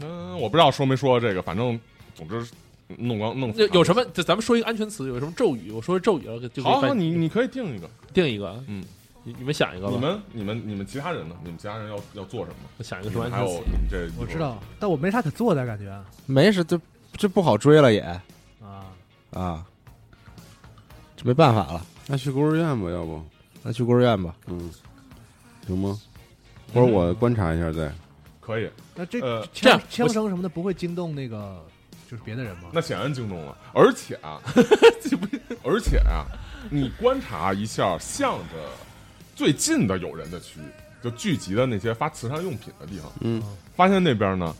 [0.01, 1.79] 嗯，我不知道说没说这个，反正
[2.13, 2.45] 总之
[2.97, 4.03] 弄光弄有有什么？
[4.13, 5.71] 就咱们说一个安全词，有什么咒语？
[5.71, 7.89] 我说咒语了，就可以好，好你你可以定一个。
[8.13, 8.83] 定一个，嗯，
[9.23, 11.35] 你你们想一个吧，你们你们你们其他人呢？
[11.43, 12.57] 你们其他人要要做什么？
[12.77, 13.53] 我想一个你什么安全词？
[13.53, 15.91] 还有你们这我知道，但我没啥可做的感觉
[16.25, 16.79] 没事，这
[17.13, 18.23] 这不好追了也啊。
[19.31, 19.65] 啊，
[21.15, 23.23] 这没办法了，那去孤儿院吧，要不，
[23.63, 24.35] 那去孤儿院吧。
[24.47, 24.71] 嗯，
[25.65, 25.99] 行吗？
[26.73, 27.91] 或者我观察一下再。
[28.41, 28.69] 可以。
[28.93, 31.65] 那这呃这样枪枪声什么的不会惊动那个
[32.09, 32.69] 就是别的人吗？
[32.71, 34.39] 那显然惊动了，而且啊，
[35.63, 36.25] 而且啊，
[36.69, 38.69] 你观察一下，向着
[39.35, 40.63] 最近的有人的区域，
[41.03, 43.41] 就聚集的那些发慈善用品的地方，嗯，
[43.75, 44.55] 发现那边呢，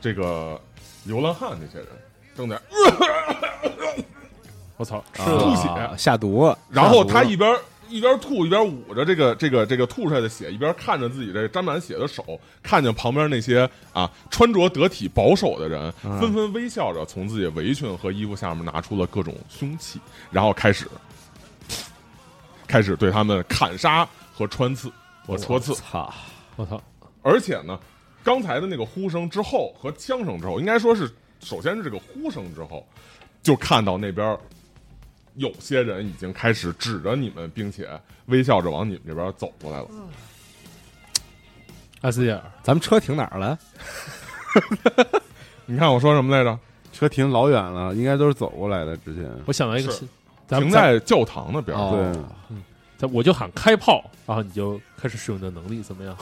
[0.00, 0.60] 这个
[1.04, 1.88] 流浪汉这些人
[2.36, 2.60] 正在，
[4.76, 7.56] 我操，是吐血啊下毒，然后他一边
[7.88, 12.24] 一边吐一边捂着这个这个这个吐出来的血，一边看着自己这沾满血的手，
[12.62, 20.88] 看见旁边那些啊穿着得体保守的人，嗯纷纷微笑着从自己的围裙和衣服下面拿出了各种凶器，然后开始
[22.66, 24.90] 开始对他们砍杀和穿刺
[25.24, 25.74] 和戳刺。
[25.74, 26.12] 操！
[26.56, 26.82] 我操，
[27.22, 27.78] 而且呢，
[28.24, 31.08] 刚才的那个呼声之后和枪声之后，应该说是
[31.40, 32.84] 首先是这个呼声之后，
[33.42, 34.36] 就看到那边
[35.36, 37.88] 有些人已经开始指着你们，并且
[38.26, 39.88] 微笑着往你们这边走过来了。
[42.00, 43.58] 艾斯蒂尔，咱们车停哪儿了？
[45.66, 46.58] 你看我说什么来着？
[46.92, 48.96] 车停老远了，应该都是走过来的。
[48.98, 49.92] 之前我想到一个
[50.48, 51.76] 停在教堂那边。
[51.76, 52.12] 哦
[52.48, 52.56] 对，
[52.96, 56.16] 咱我就喊开炮，然后你就开始使用你的能力，怎么样？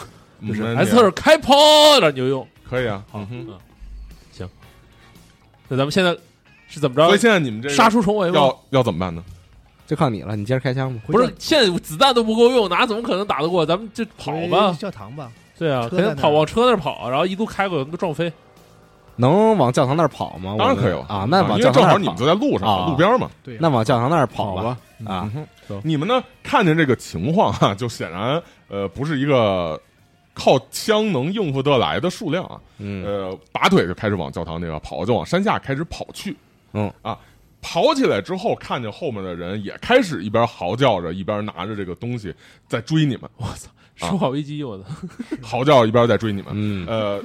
[0.49, 1.55] 就是嗯艾斯特开炮，
[2.01, 2.49] 然后你就用。
[2.69, 3.05] 可以啊。
[3.11, 3.59] 好，嗯哼嗯，
[4.33, 4.49] 行。
[5.69, 6.17] 那咱们现在
[6.73, 7.19] 是怎么着所以？
[7.19, 8.35] 现在你们这个杀出重围吗？
[8.35, 9.23] 要要怎么办呢？
[9.87, 11.03] 就靠你了，你接着开枪吧。
[11.07, 13.67] 不是，现在子弹都不够用，哪怎么可能打得过？
[13.67, 14.75] 咱们就跑回吧。
[14.79, 15.31] 教堂吧。
[15.59, 18.33] 对啊，肯定跑往车那儿跑，然后一路开过去，能撞飞。
[19.17, 20.57] 能往教堂那儿跑吗？
[20.59, 21.27] 当然可以了啊！
[21.29, 23.29] 那往教堂那儿为正好你们就，在路上啊路边嘛。
[23.45, 24.79] 对，那往教堂那儿跑跑吧。
[25.05, 25.31] 啊！
[25.35, 25.47] 嗯，
[25.85, 26.23] 你们呢？
[26.43, 29.79] 看见这个情况哈、就显然呃不是一个
[30.33, 32.59] 靠枪能应付得来的数量啊。
[32.79, 36.35] 嗯，呃，拔腿就开始往教堂那个跑，就往山下开始跑去。
[36.73, 37.19] 嗯啊，
[37.61, 42.35] 跑起来之后，看见后面的人也开始一边嚎叫着，一边拿着这个东西
[42.67, 44.85] 在追你们，我操，生化危机，我操！
[45.43, 46.51] 嚎叫一边在追你们。
[46.55, 47.23] 嗯呃，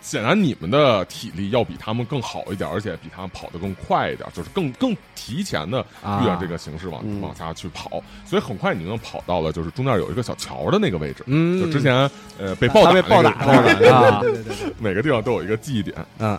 [0.00, 11.24] 显然你们的体力要比他们更好一点，而且比他们跑得更快一点，就是更更提前的啊遇上这个形势往、嗯往下去跑，所以很快你们跑到了就是中间有一个小桥的那个位置。
[11.26, 15.96] 嗯，就之前呃被暴被暴打那个了啊对对对对，每个地方都有一个记忆点。
[16.18, 16.38] 嗯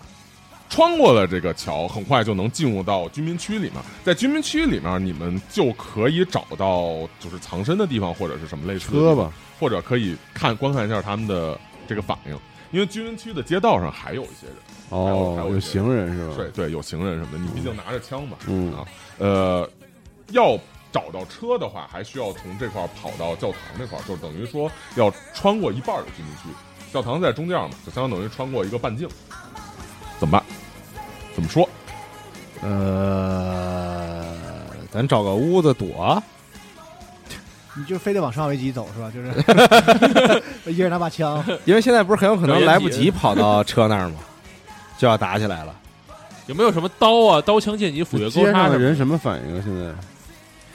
[0.71, 3.73] 穿过了这个桥，很快就能进入到居民区里面。
[4.05, 12.39] 在居民区里面，你们就可以找到就是藏身的地方，或者是什么类似的，车吧，或者可以看观看一下他们的这个反应。
[12.71, 14.55] 因为居民区的街道上还有一些人，
[14.91, 16.36] 哦还有，有行人是吧？
[16.38, 17.38] 对对，有行人什么的。
[17.38, 19.69] 你毕竟拿着枪嘛，嗯啊，呃，
[20.29, 20.57] 要
[20.89, 26.43] 找到车的话，还需要从这块跑到教堂那块儿，就等于说要穿过一半的居民区。
[26.93, 29.05] 教堂在中间嘛，就相当于穿过一个半径。
[30.17, 30.45] 怎么办？
[31.34, 31.67] 怎么说？
[32.62, 34.24] 呃，
[34.91, 36.22] 咱找个屋子躲。
[37.74, 39.10] 你就非得往上围机走是吧？
[39.10, 39.32] 就是
[40.70, 44.15] 一人拿把枪，因为现在不是很有可能来不及跑到车那儿吗？
[45.00, 45.74] 就要打起来了。
[46.48, 48.78] 有没有什么刀啊、刀枪剑戟斧钺钩叉的？
[48.78, 49.62] 人什么反应啊？
[49.63, 49.94] 现在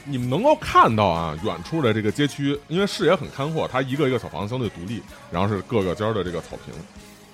[0.05, 6.73] 你们能够看到啊，远处的这个街区，因为视野很开阔，它一个一个小房子相对独立，然后是各个间儿的这个草坪。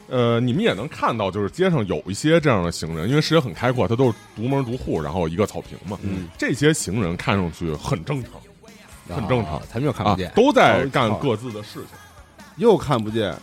[0.09, 5.97] 呃，你们也能看到，就是街上有一些这样的行人，因为视野很开阔，它都是独门独户，然后一个草坪嘛。
[6.03, 8.31] 嗯，这些行人看上去很正常
[9.07, 10.31] 很正常啊咱们又看啊不见，。
[10.35, 11.87] 都在干各自的事情。
[12.57, 13.35] 又看不见，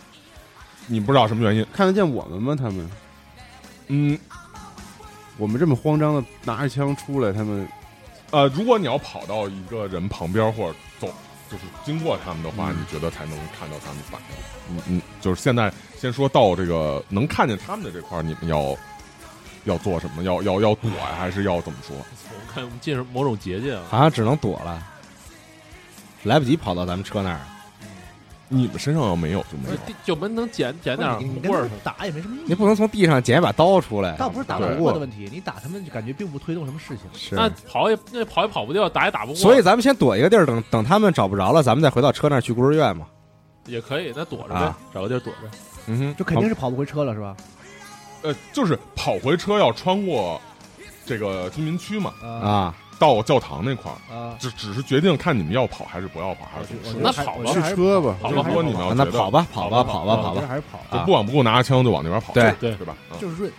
[0.87, 1.65] 你不知道什么原因？
[1.73, 2.55] 看得见我们吗？
[2.55, 2.89] 他们，
[3.87, 4.17] 嗯，
[5.37, 7.67] 我们这么慌张的拿着枪出来，他们
[8.29, 11.07] 呃，如果你要跑到一个人旁边或者走，
[11.51, 14.60] 就是经过他们的话，嗯你觉得才能看到他们反应。
[14.69, 18.75] 嗯嗯，就是现在先说到这个能看见他们的这块儿，你们要
[19.65, 20.23] 要做什么？
[20.23, 21.95] 要要要躲呀，还是要怎么说？
[22.29, 23.83] 我看我们进入某种捷径啊。
[23.89, 24.81] 好像只能躲了，
[26.23, 27.39] 来不及跑到咱们车那儿。
[28.53, 29.75] 你们身上要没有就没有。
[29.87, 31.69] 地就门能捡捡点棍儿。
[31.85, 32.43] 打也没什么意义。
[32.47, 34.17] 你不能从地上捡一把刀出来。
[34.17, 37.05] 倒不是打不过的问题，你打他们就感觉并不推动什么事情。
[37.17, 39.35] 是那跑也那跑也跑不掉，打也打不过。
[39.35, 43.05] 所以咱们先躲一个地儿，等等他们找不着了，咱们再回到车那儿去孤儿院嘛。
[43.65, 45.39] 也可以，那躲着呗啊，找个地儿躲着。
[45.87, 47.35] 嗯哼，就肯定是跑不回车了，是吧？
[48.23, 50.39] 呃，就是跑回车要穿过
[51.05, 57.03] 这个居民区嘛，啊啊，到教堂那块儿，啊，只只是决定看你们要跑还是不要跑，还是怎么说我觉。
[57.03, 58.15] 得还那跑吧是我觉得还是车吧？
[58.21, 60.47] 跑吧如果你们要觉得那跑吧，跑吧，跑吧，我觉得跑吧。
[60.47, 62.95] 还是跑，就不管不顾拿着枪就往那边跑，对对对吧？
[63.09, 63.51] 啊就是润。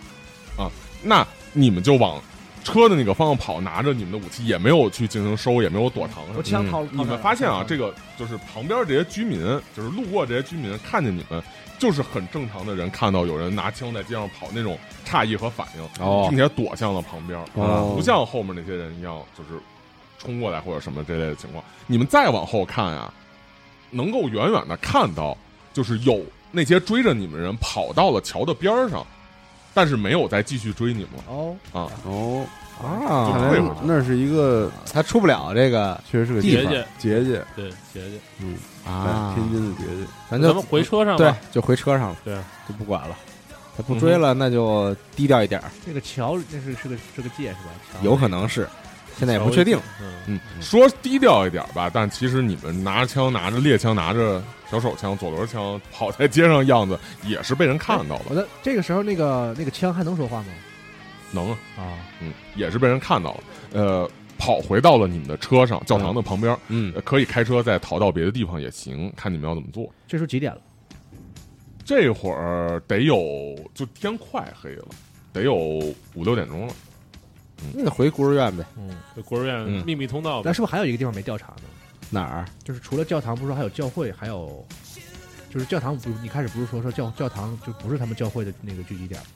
[1.01, 2.21] 那你们就往
[2.63, 6.23] 车的那个方向跑，拿着你们的武器，也没有去进行收，也没有躲藏。
[6.25, 6.37] 什么的。
[6.39, 9.39] 我枪掏，你们发现啊，这个就是旁边这些居民，
[9.75, 11.43] 就是路过这些居民，看见你们，
[11.77, 16.27] 就是很正常的人，看到有人拿枪在街上跑那种诧异和反应，哦。
[16.29, 17.93] 并且躲向了旁边，哦。
[17.95, 19.61] 不像后面那些人一样，就是
[20.17, 21.63] 冲过来或者什么这类的情况。
[21.85, 23.13] 你们再往后看啊，
[23.89, 25.37] 能够远远的看到，
[25.73, 29.05] 就是有那些追着你们人跑到了桥的边儿上，
[29.73, 31.87] 但是没有再继续追你们了哦，啊。
[32.05, 32.45] 哦，
[32.81, 36.73] 啊看来那是一个，他出不了这个确实是个结地方。
[36.73, 38.17] 界结界，对结界。
[38.39, 39.33] 嗯，啊。
[39.33, 41.17] 哎，天津的结界，咱就咱们回车上吧。
[41.17, 42.35] 对，就回车上了，对，
[42.67, 43.15] 就不管了。
[43.75, 47.71] 他不追了，那就低调一点儿，这个桥那是是个是个界是吧？
[47.91, 47.99] 桥。
[48.03, 48.67] 有可能是
[49.17, 49.79] 现在也不确定。
[49.99, 54.43] 嗯，嗯，说低调一点吧，但其实你们拿着枪、拿着猎枪、拿着
[54.73, 56.97] 小手枪、左轮枪跑在街上样子，
[57.27, 60.45] 也是被人看到了，我的这个时候那个那个枪还能说话吗？
[61.31, 63.43] 能啊，啊，嗯，也是被人看到了。
[63.73, 64.09] 呃，
[64.39, 69.87] 跑回到了你们的车上，教堂的旁边，嗯呃可以开车再逃到别的地方也行，看你们要怎么做。
[70.07, 70.61] 这时候几点了？
[71.85, 74.87] 这会儿得有就天快黑了，
[75.31, 75.53] 得有
[76.15, 76.73] 五六点钟了。
[77.75, 78.65] 那就回孤儿院呗。
[78.75, 81.63] 嗯，这孤儿院嗯秘密通道呗但是不是还有一个地方没调查呢？
[82.13, 82.45] 哪儿？
[82.63, 84.65] 就是除了教堂，不是说还有教会，还有
[85.49, 89.27] 就是教堂不，你开始不是说说教教堂就不是他们教会的那个聚集点吗？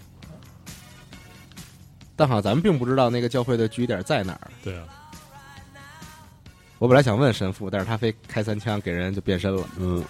[2.15, 4.47] 但好像咱们并不知道那个教会的聚集点在哪儿。
[4.63, 4.85] 对啊，
[6.77, 9.67] 我本来想问神父，但是他非开三枪给人就变身了。
[9.77, 10.03] 嗯，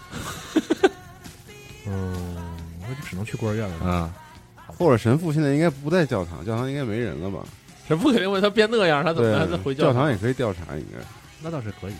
[1.87, 2.37] 嗯，
[2.81, 3.85] 那就只能去孤儿院了。
[3.85, 4.13] 啊，
[4.65, 7.45] 或者神父现在应该不在教堂，教堂应该没人了吧？
[7.87, 10.03] 神父肯定问他变那样，他怎么对还能回，教堂？
[10.03, 10.97] 堂也可以调查，应该。
[11.41, 11.93] 那倒是可以。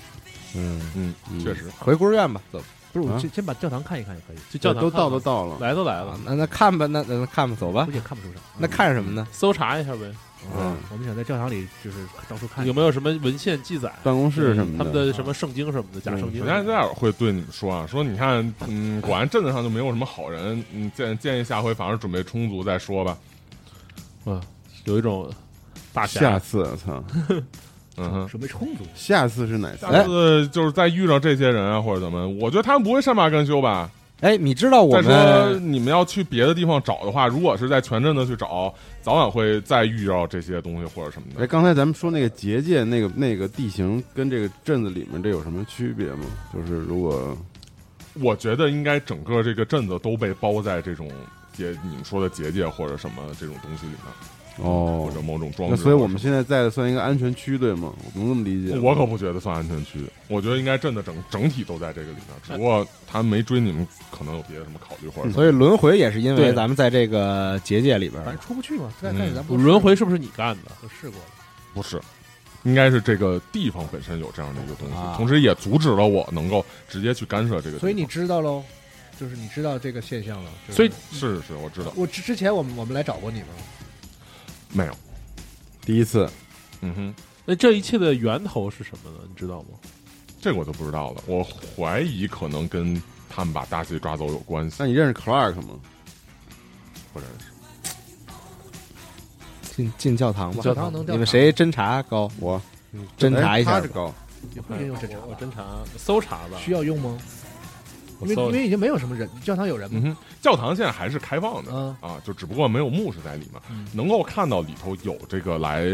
[0.56, 1.66] 嗯，嗯，嗯确实。
[1.80, 2.62] 回孤儿院吧，走。
[2.94, 4.38] 不是，我啊先先把教堂看一看也可以。
[4.50, 7.92] 就教堂都到都到了，来都来了啊，，那那看吧，那那那看吧，走吧估。
[7.92, 8.40] 计也看不出啥。
[8.58, 9.28] 那看什么呢？
[9.32, 10.12] 搜查一下呗，
[10.58, 11.98] 嗯，我们想在教堂里就是
[12.30, 13.92] 到处看有没有什么文献记载？
[14.04, 16.48] 办公室什么的他们的什么圣经什么的，假圣经首。
[16.48, 23.18] 先这样会对你们说啊，说你看，嗯，果然镇子上就没有什么好人，嗯，建建议下回反正准备充足再说吧。
[24.26, 24.42] 嗯
[24.86, 25.30] 有一种
[25.94, 27.04] 大下侠，次，操，
[27.98, 28.84] 嗯哼，准备充足。
[28.96, 29.86] 下次是哪次？
[29.86, 33.90] 下次就是再遇到这些人啊或者怎么，我觉得他们不会善罢甘休吧。
[34.22, 41.48] 哎，你知道我再说们你们要去别的地方找的话，如果是在全镇的去找，早晚会再遇到这些东西或者什么哎，的。
[41.48, 46.26] 刚才咱们说那个结界，那个那个地形跟这个镇子里面这有什么区别吗？
[46.52, 47.38] 就是如果
[48.20, 51.08] 我觉得应该整个这个镇子都被包在这种
[51.54, 55.76] 结你们说的结界或者什么这种东西里面，哦或者某种装置。
[55.76, 57.94] 那所以我们现在在的算一个安全区，对吗？
[57.98, 58.78] 我能这么理解？
[58.80, 65.32] 我可不觉得算安全区，我觉得应该镇的整整体都在这个里面，只不过他没追你们，可能有别的什么考虑或者。
[65.32, 68.92] 所以轮回也是因为对咱们在这个结界里边反正出不去嘛。
[69.02, 70.72] 再嗯再咱不轮回是不是你干的？
[70.82, 71.26] 我试过了。
[71.74, 72.02] 不是，
[72.64, 77.78] 应该是这个地方本身有这样的一个东西，啊同时也阻止了我能够直接去干涉这个。
[77.78, 78.64] 所以你知道喽，
[79.20, 80.50] 就是你知道这个现象了。
[80.68, 83.48] 就是所以是是，我知道我之之前我们我们来找过你吗？
[84.74, 84.96] 没有。
[85.82, 86.30] 第一次
[86.82, 87.16] 嗯哼，
[87.46, 89.20] 那这一切的源头是什么呢？
[89.28, 89.70] 你知道吗？
[90.40, 91.24] 这个我就不知道了。
[91.26, 95.70] 我怀疑可能跟他们把大西抓走有关系，那你认识 Clark 吗？
[97.12, 97.46] 不认识。
[99.76, 100.62] 进进教堂吧。
[100.62, 102.32] 教堂能调查你们谁侦查高？
[102.40, 102.62] 我
[103.18, 103.80] 侦查一下。
[103.82, 104.14] 高，
[104.56, 105.66] 也不一定用侦查我侦查
[105.98, 107.18] 搜查吧，需要用吗？
[108.22, 110.00] 因为因为已经没有什么人，教堂有人吗？
[110.04, 111.72] 嗯哼，教堂现在还是开放的。
[111.72, 115.86] 嗯啊，就只不过没有牧师在里面，嗯能够看到里头有这个来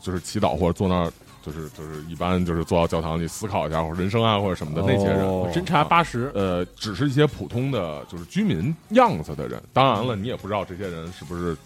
[0.00, 1.12] 就是祈祷或者坐那儿，
[1.42, 9.62] 就是就是一般就是坐到教堂里思考一下或者人生啊或者什么的那些人，哦侦查八十，呃，只是一些普通的就是居民样子的人。
[9.72, 11.56] 当然了，你也不知道这些人是不是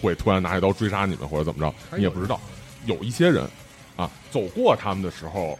[0.00, 2.40] 会突然拿一刀追杀你们或者怎么着，你也不知道。
[2.84, 3.44] 有一些人
[3.96, 5.58] 啊，走过他们的时候，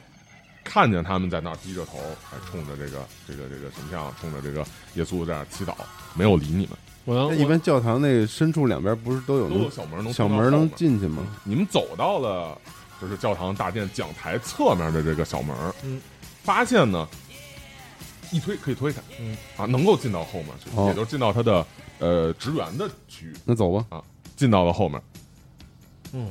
[0.68, 1.98] 看见他们在那儿低着头，
[2.28, 5.74] 还冲着这个这个这个神像，冲着这个耶稣在那儿祈祷，
[6.14, 6.70] 没有理你们。
[7.04, 11.22] 我一般教堂那深处两边不是都有都有小门能小门能进去吗？
[11.44, 12.60] 你们走到了
[13.00, 16.00] 就是教堂大殿讲台侧面的这个小门，嗯，
[16.42, 17.08] 发现呢，
[18.32, 19.36] 一推可以推开，嗯。
[19.56, 20.86] 啊，能够进到后面去，哦。
[20.88, 21.64] 也就是进到他的
[22.00, 23.86] 呃职员的区域，那走吧。
[23.90, 24.02] 啊。
[24.34, 25.00] 进到了后面，
[26.12, 26.30] 嗯，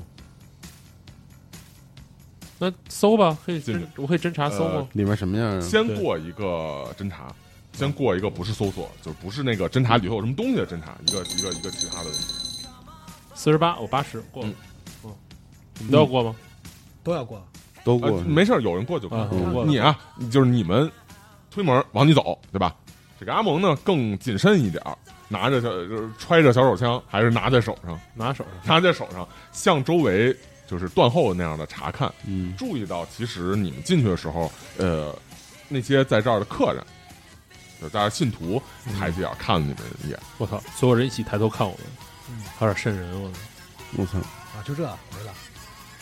[2.57, 4.87] 那搜吧，可以侦，我可以侦查搜吗？
[4.93, 5.61] 里面什么样啊？
[5.61, 7.33] 先过一个侦查。
[7.73, 12.65] 先过一个不是搜索，就是不是那个侦查里头有什么东西的侦查，一个一个一个其他的东西。
[13.33, 14.55] 四十八，我八十过了嗯。
[15.03, 15.15] 嗯，
[15.79, 16.33] 你们都要过吗？
[17.03, 17.37] 都要过。
[17.37, 17.43] 呃
[17.83, 19.19] 都过，没事儿，有人过就可以。
[19.19, 19.69] 啊，嗯我过了。
[19.69, 19.99] 你啊，
[20.31, 20.89] 就是你们
[21.51, 22.73] 推门往里走，对吧？
[23.19, 24.97] 这个阿蒙呢更谨慎一点儿，
[25.27, 28.53] 拿着小就是揣着小手枪，还是拿在手上，拿手上。
[28.65, 30.35] 拿在手上，向周围
[30.67, 32.11] 就是断后那样的查看。
[32.25, 35.17] 嗯，注意到，其实你们进去的时候，呃，
[35.67, 36.83] 那些在这儿的客人，
[37.79, 38.61] 就是大家信徒，
[38.99, 40.19] 抬起眼看了你们一眼。
[40.37, 40.61] 我操！
[40.75, 41.81] 所有人一起抬头看我们，
[42.29, 43.37] 嗯还有点瘆人，我操！
[43.97, 45.33] 我操，啊，就这没了。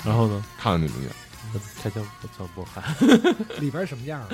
[0.04, 0.46] 然后呢？
[0.58, 1.12] 看了你们一眼，
[1.82, 2.50] 开枪，不操！
[2.54, 2.84] 不看。
[3.62, 4.30] 里边什么样啊？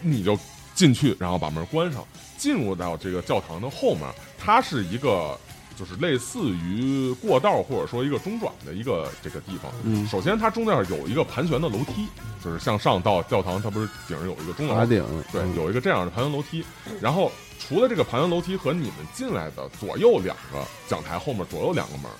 [0.00, 0.38] 你就
[0.74, 5.38] 进去，然后把门关上，进入到这个教堂的后面，它是一个
[5.78, 9.72] 就是类似于过道或者说一个中转的一个这个地方。
[9.84, 12.06] 嗯，首先，它中间有一个盘旋的楼梯，
[12.42, 16.64] 就是向上到教堂，它不是顶上有一个中楼塔，顶，对，嗯有一个这样的盘旋楼梯。
[17.00, 22.10] 然后除了这个盘旋楼梯和你们进来的左右两个讲台后面左右两个门，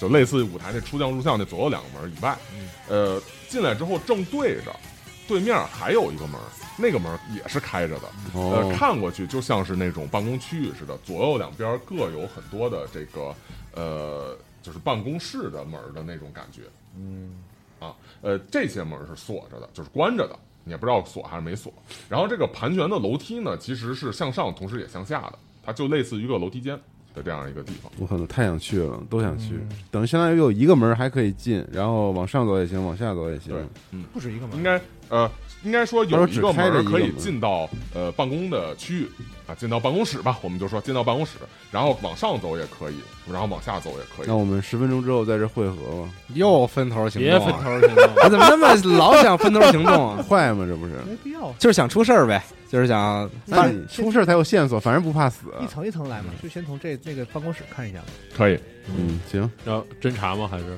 [0.00, 2.36] 就类似于舞台那出将入相那左右两个门以外，
[2.88, 4.74] 呃，进来之后正对着
[5.26, 6.38] 对面还有一个门，
[6.76, 13.34] 那个门也是开着的，呃，哦，看过去就像是那种办公区域似的，左右两边各有很多的这个
[13.74, 16.62] 呃，就是办公室的门的那种感觉。
[16.96, 17.42] 嗯，
[17.80, 21.72] 啊，呃，这些门是锁着的，就是关着的，你也不知道锁还是没锁。
[22.08, 26.78] 然后这个盘旋的楼梯呢，其实是向上，同时也向下的，它就类似于一个楼梯间
[27.14, 27.90] 的这样一个地方。
[27.98, 29.60] 我可能太想去了，都想去，
[29.90, 33.52] 等于相当于有一个门还可以进，然后往上走也行，往下走也行。
[33.52, 35.30] 对不止一个门，应该呃，
[35.62, 39.08] 应该说有一个门可以进到呃办公的区域
[39.46, 41.32] 啊，进到办公室吧，我们就说进到办公室，
[41.70, 42.96] 然后往上走也可以，
[43.30, 44.34] 然后往下走也可以那。
[44.34, 48.04] 我们十分钟之后在这汇合吧，又分头行动别啊，分头行动。
[48.24, 50.22] 我怎么那么老想分头行动啊？
[50.28, 50.64] 坏吗？
[50.66, 50.92] 这不是？
[51.06, 52.42] 没必要，就是想出事儿呗，
[52.74, 55.46] 就是想那你出事才有线索，反正不怕死。
[55.62, 58.06] 一层一层来嘛，就先从这这个办公室看一下嘛。
[58.36, 58.58] 可以。
[58.88, 60.48] 嗯，行，要侦查吗？
[60.50, 60.76] 还是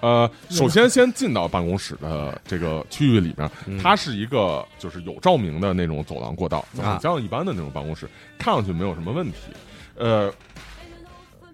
[0.00, 9.36] 呃，首先先进到办公室的这个区域里面，嗯它是一个就是有照明的那种走廊过道，就啊很像一般的那种办公室，看上去没有什么问题。
[9.96, 10.32] 呃，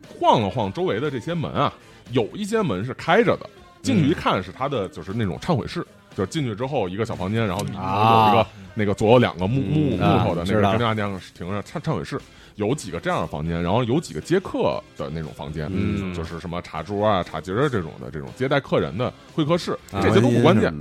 [0.06, 1.74] 晃了晃周围的这些门啊，
[2.12, 3.50] 有一些门是开着的，
[3.82, 5.84] 进去一看是它的就是那种忏悔室，
[6.16, 12.20] 就是进去之后一个小房间，然后里面有一个、啊那个左右两个木木嗯木头的那个跟大家停着忏忏悔室。
[12.56, 20.72] 有几个这样的房间，然后有几个接客的那种房间，嗯就是什么茶桌啊、茶几儿这种的，这种接待客人的会客室，啊这些都不关键？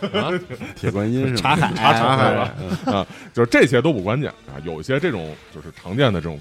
[0.74, 2.54] 铁观音 茶海茶 茶海吧
[2.86, 4.58] 啊，就是这些都不关键啊。
[4.64, 6.40] 有一些这种就是常见的这种，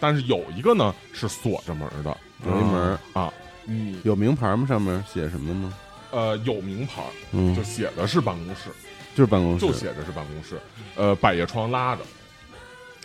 [0.00, 3.32] 但是有一个呢是锁着门的，有一门啊，
[3.66, 4.66] 嗯有名牌吗？
[4.66, 5.74] 上面写什么吗？
[6.10, 7.02] 呃有名牌，
[7.32, 8.70] 嗯就，写的是办公室，
[9.14, 10.58] 就是办公室，就写着是办公室，
[10.96, 12.02] 呃，百叶窗拉着，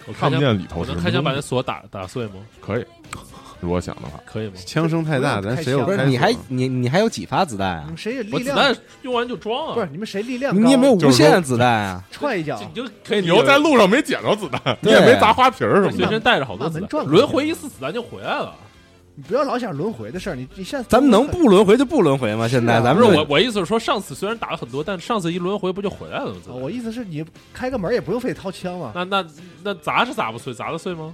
[0.06, 2.36] 我，看不见里头我是什么东西能开箱把那锁打打碎吗？
[2.62, 2.86] 可以，
[3.60, 4.54] 如果想的话，可以吗？
[4.66, 5.86] 枪声太大，咱谁有？
[5.86, 7.98] 不是你还你你还有几发子弹啊你们？
[7.98, 8.44] 谁有力量？
[8.44, 10.54] 子弹用完就装啊，不是你们谁力量？
[10.54, 12.04] 你也没有无限子弹啊？
[12.12, 18.54] 踹一脚，你就可以你又在路上没捡着子弹，你也没砸花瓶儿什么的，随身带着好多子弹，轮回一次子弹就回来了。
[19.16, 20.36] 你不要老想轮回的事儿。
[20.36, 22.48] 你你现在咱们能不轮回就不轮回吗？
[22.48, 26.54] 现在啊咱们不是我，我意思是说，上次虽然打了很多，但上次一轮回不就回来了吗？
[26.54, 29.26] 我意思是你开个门也不用非得掏枪嘛，那那
[29.64, 31.14] 那砸是砸不碎，砸得碎吗？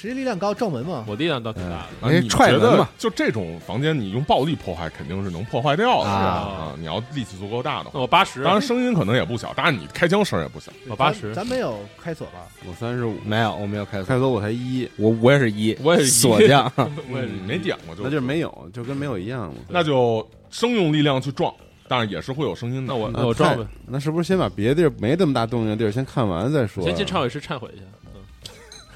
[0.00, 1.04] 谁力量高撞门嘛。
[1.08, 1.76] 我力量倒挺大的。
[1.76, 6.74] 啊，哎你觉得踹门嘛就这种房间，你用暴力破坏肯定是能破坏掉的啊啊！
[6.78, 10.70] 你要力气足够大的那话，我八十，当然声音可能也不小，当然你开枪声也不小。
[10.88, 12.46] 我八十咱，咱没有开锁吧？
[12.68, 16.70] 我三十五，没有，我没有开锁，开锁我才一，我我也是一，我也是一锁匠，
[17.10, 19.54] 我也是嗯没点过就那就是没有，就跟没有一样嘛。
[19.68, 21.52] 那就生用力量去撞，
[21.88, 22.92] 但是也是会有声音的。
[22.92, 26.84] 那我那我撞呗，那是不是先把别的地儿没这么大动静的地儿先看完再说？
[26.84, 27.82] 先进忏悔室忏悔一下。
[27.84, 28.20] 嗯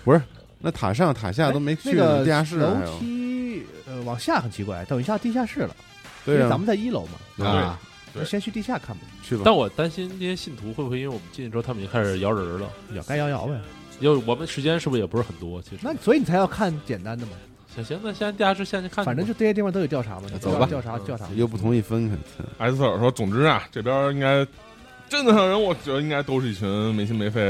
[0.04, 0.20] 不是，
[0.62, 2.98] 那塔上塔下都没去呢，那个地下室楼还有。
[2.98, 5.76] 梯呃往下很奇怪，等一下地下室了，
[6.24, 7.78] 因对啊为咱，们在一楼嘛，啊，
[8.14, 9.42] 对那先去地下看吧，去吧。
[9.44, 12.68] 但我担心这些信徒会不会因为我们进去之后，他们已经开始摇人了？
[12.94, 13.60] 摇该摇摇呗。
[14.00, 15.60] 因为我们时间是不是也不是很多？
[15.62, 17.32] 其实那所以你才要看简单的嘛，
[17.74, 21.28] 行行，那现在地下室现在看，反正就这些地方都有调查嘛，走吧调查调查。
[21.34, 22.16] 又不同意分开，
[22.58, 24.46] 艾斯特尔说：“总之啊，这边应该
[25.08, 27.40] 镇子上人，我觉得应该都是一群没心没肺、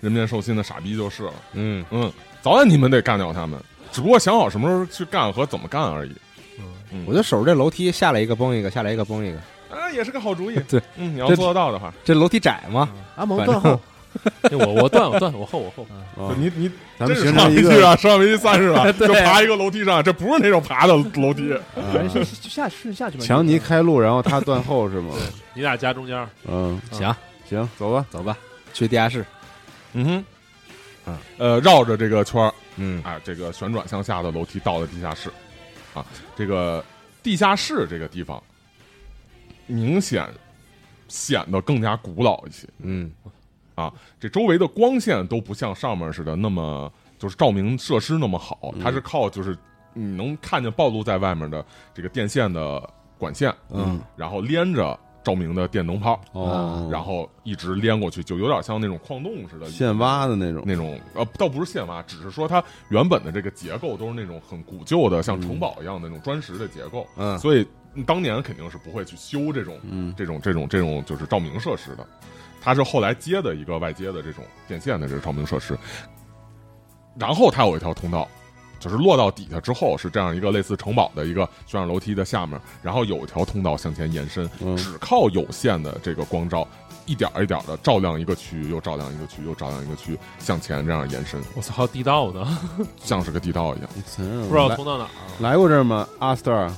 [0.00, 1.32] 人面兽心的傻逼就是了。
[1.54, 2.12] 嗯，嗯，
[2.42, 3.58] 早晚你们得干掉他们，
[3.92, 6.12] 只不过想好什么时候去干和怎么干而已。
[6.90, 9.38] 嗯我就守着这楼梯，下来一个崩一个，下来一个崩一个。
[9.76, 10.58] 啊，也是个好主意。
[10.70, 12.88] 对，嗯，你要做得到的话，这楼梯窄吗？
[13.16, 13.78] 阿蒙断后，
[14.42, 15.86] 哎我我断我断我后我后，
[16.16, 18.90] 啊你你咱们这是上形成一个飞机啊，上飞机算是吧？
[18.96, 21.54] 对就爬一个楼梯上，这不是那种爬的楼梯。
[21.92, 23.24] 反正先就下顺下去吧。
[23.24, 25.12] 强尼开路，然后他断后是吗？
[25.52, 27.14] 你俩夹中间，嗯，行，
[27.46, 28.06] 行，走吧。
[28.10, 28.34] 走吧，
[28.72, 29.22] 去地下室。
[29.92, 30.24] 嗯哼，
[31.08, 31.18] 嗯。
[31.38, 33.02] 呃，绕着这个圈儿嗯。
[33.02, 35.30] 啊，这个旋转向下的楼梯到了地下室，
[35.94, 36.04] 啊，
[36.36, 36.84] 这个
[37.22, 38.42] 地下室这个地方
[39.66, 40.28] 明显
[41.08, 42.68] 显得更加古老一些。
[42.78, 43.10] 嗯。
[43.74, 49.56] 啊，这周围的光线都不像上面似的那么就是照明设施那么好，它是靠就是
[49.94, 54.98] 你能看见暴露在外面的这个电线的管线，嗯，然后连着
[55.28, 67.38] 照明的电灯泡，哦，然后一直连过去，就有点像那种矿洞似的现挖的那种，那种呃，倒不是现挖，只是说它原本的这个结构都是那种很古旧的，像城堡一样的那种砖石的结构，嗯。
[67.38, 67.66] 所以
[68.06, 70.14] 当年肯定是不会去修这种嗯。
[70.16, 72.06] 这种这种这种就是照明设施的，
[72.58, 75.78] 它是后来接的一个外接的这种电线的这个照明设施，
[77.18, 78.26] 然后它有一条通道，
[78.78, 86.66] 就是落到底下之后是这样一个类似城堡的一个旋转楼梯的下面，然后有一条通道向前延伸，嗯只靠有限的这个光照
[87.06, 92.58] 一点儿一点的照亮一个区域，又照亮一个区，又照亮一个区，向前这样延伸，我操，还有地道呢，
[93.02, 93.88] 像是个地道一样。
[94.48, 95.32] 不知道通到哪儿啊。
[95.40, 96.06] 来过这儿吗？
[96.18, 96.70] 阿 Star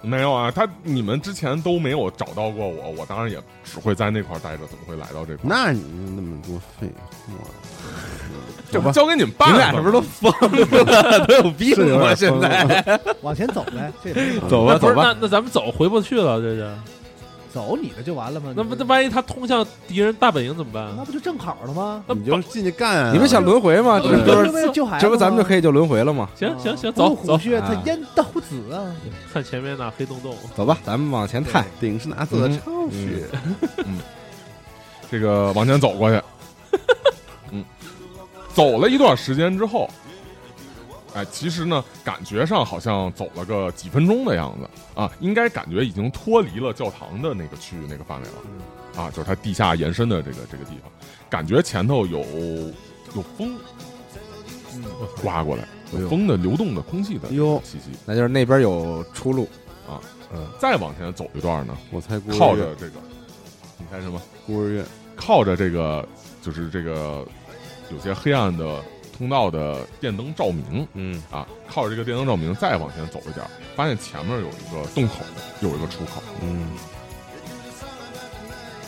[0.00, 5.66] 没有啊，他你们之前都没有找到过我，我当然也只会在那块儿待着，怎么会来到这块儿？
[5.66, 5.82] 那你
[6.14, 6.88] 那么多废
[7.26, 7.34] 话，
[8.70, 9.70] 这不交给你们办了吗？
[9.72, 10.32] 你们俩是不是都疯
[10.82, 11.24] 了？
[11.26, 12.14] 都有病吗？
[12.14, 13.92] 现在往前走呗，
[14.48, 16.70] 走吧走吧，那那咱们走回不去了，这是。
[17.50, 18.52] 走你的就完了吗？
[18.54, 20.92] 那不那万一他通向敌人大本营怎么办？
[20.94, 22.04] 那不就正好了吗？
[22.06, 23.10] 那你就进去干啊！
[23.10, 23.98] 你们想轮回吗？
[23.98, 26.28] 这对不是为了救孩子这不咱们就可以以就轮回了吗？
[26.38, 28.92] 行行行，走走，虎穴，他啊烟刀子啊！
[29.32, 31.64] 看前面那黑洞洞，走吧，咱们往前探。
[31.80, 33.24] 顶是拿色的超血，
[35.10, 36.22] 这个往前走过去，
[36.72, 36.78] 嗯，
[38.58, 39.88] 走了一段时间之后，
[41.14, 44.68] 哎，其实呢，感觉上好像走了个几分钟的样子
[45.00, 50.90] 啊，应该感觉已经脱离了教堂的那个区域那个范围了，啊，就是它地下延伸的这个这个地方，
[51.30, 52.18] 感觉前头有
[53.14, 53.56] 有风，
[54.74, 54.82] 嗯，
[55.22, 57.96] 刮过来，有风的流动的空气的哟气息。
[58.04, 59.48] 那就是那边有出路
[59.88, 60.02] 啊。
[60.34, 60.44] 嗯。
[60.58, 62.94] 再往前走一段呢，我猜孤，靠着这个，
[63.78, 64.20] 你猜什么？
[64.44, 64.84] 孤儿院，
[65.14, 66.04] 靠着这个
[66.42, 67.24] 就是这个
[67.90, 68.82] 有些黑暗的
[69.16, 70.86] 通道的电灯照明。
[70.94, 75.14] 嗯，啊，靠着这个电灯照明再往前走一点儿，发现前面有一个洞口，
[75.60, 76.22] 有一个出口。
[76.42, 76.70] 嗯，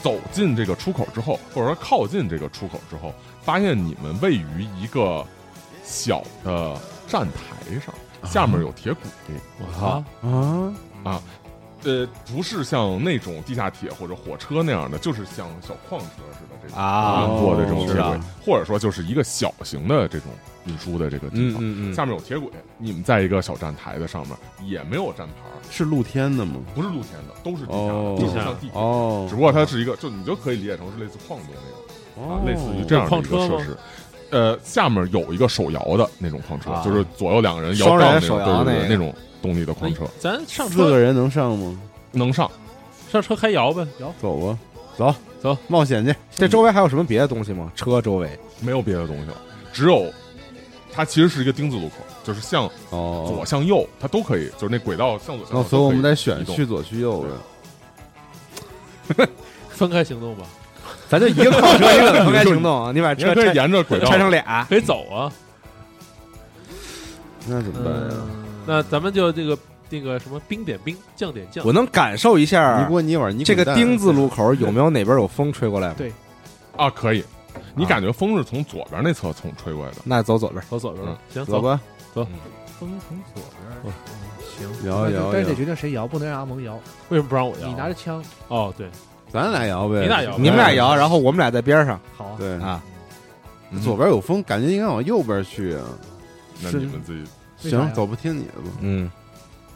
[0.02, 5.26] 走进这个出口之后，或者说靠近这个出口之后，发现你们位于一个
[5.84, 7.94] 小的站台上，
[8.30, 9.02] 下面有铁轨。
[9.58, 10.04] 我操，
[11.04, 11.22] 啊，
[11.84, 20.28] 呃，不是像那种地下铁或者火车那样的，就是像小矿车似的这种啊运作的这种铁轨是啊，或者说就是一个小型的这种
[20.66, 21.62] 运输的这个地方。
[21.62, 26.56] 嗯嗯嗯，下面有铁轨，你们在一个小站台的上面，也没有站牌儿，是露天的吗？
[26.74, 28.16] 不是露天的，都是地下的，哦。
[28.18, 31.48] 就是像地铁，哦，只不过它是一个，就你就可以理解成是类似矿洞
[32.16, 32.42] 那种啊，哦。
[32.46, 33.76] 类似于这样的一个设施。
[34.30, 36.82] 呃，下面有一个手摇的那种矿车，啊。
[36.84, 40.04] 就是左右两个人摇双人杠那种，手摇那个对对对，那种动力的矿车。
[40.04, 41.80] 哎咱上车四个人能上吗？
[42.12, 42.50] 能上。
[43.10, 44.12] 上车开摇呗，摇。
[44.20, 44.58] 走吧，
[44.96, 45.14] 走。
[45.40, 46.14] 走，冒险去。
[46.36, 47.72] 这周围还有什么别的东西吗？
[47.74, 48.38] 车周围。
[48.60, 49.36] 没有别的东西了，
[49.72, 50.12] 只有
[50.92, 57.24] 它其实是一个丁字路口，就是向哦，左向右，它都可以，就是那轨道向左向右所以我们得选去左去右
[59.16, 59.28] 的。
[59.70, 60.44] 分开行动吧，
[61.10, 62.92] 咱就一个矿车，一个分开行动啊！
[62.94, 65.30] 你把车沿着轨道拆成俩，可以走啊。
[67.46, 68.16] 那怎么办呀？
[68.64, 69.58] 那咱们就这个
[69.88, 71.72] 那个什么冰点冰，降点降我。
[71.72, 75.94] 能感受一你下给我你碗，你这个丁字路口有没有哪边有风吹过来吗？
[75.98, 76.12] 对
[76.76, 77.24] 啊，可以。
[77.74, 80.62] 你感觉风是从左边那侧从吹过来的，那走左边。
[80.70, 81.80] 走左边了，行走，吧，
[82.14, 82.24] 走
[82.78, 83.42] 风从左
[83.82, 83.92] 边，
[84.56, 86.78] 行，摇摇摇但是得，决定谁摇，不能让阿蒙摇。
[87.08, 87.66] 为什么不让我摇？
[87.66, 88.88] 你拿着枪，哦，对，
[89.32, 90.00] 咱俩摇呗。
[90.00, 92.82] 你俩摇你们俩摇，然后我们俩在边上好啊，对，啊。
[93.72, 95.84] 嗯左边有风，感觉应该往右边去啊。
[96.60, 97.24] 那你们自己
[97.70, 98.70] 行，走不，听你的吧。
[98.80, 99.08] 嗯，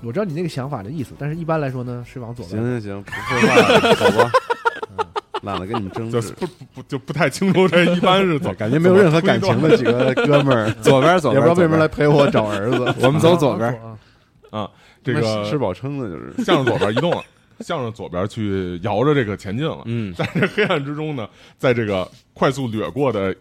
[0.03, 2.61] 我知道你那个想法的意思，但是一般来说呢是往左边。
[2.61, 4.31] 行行行，不废话了，走吧。
[5.43, 12.95] 懒得跟你们争执，就不不不就不太清楚这一般是怎么感觉没有任何感情的几个哥们 儿，左边左边，也不知道为什么来陪我找儿子。
[13.01, 13.81] 我们走左边。
[14.51, 14.69] 啊，
[15.05, 17.23] 这个吃饱撑的，就是向着左边移动了，
[17.65, 19.83] 向着左边去摇着这个前进了。
[19.87, 23.35] 嗯， 在这黑暗之中呢，在这个快速掠过的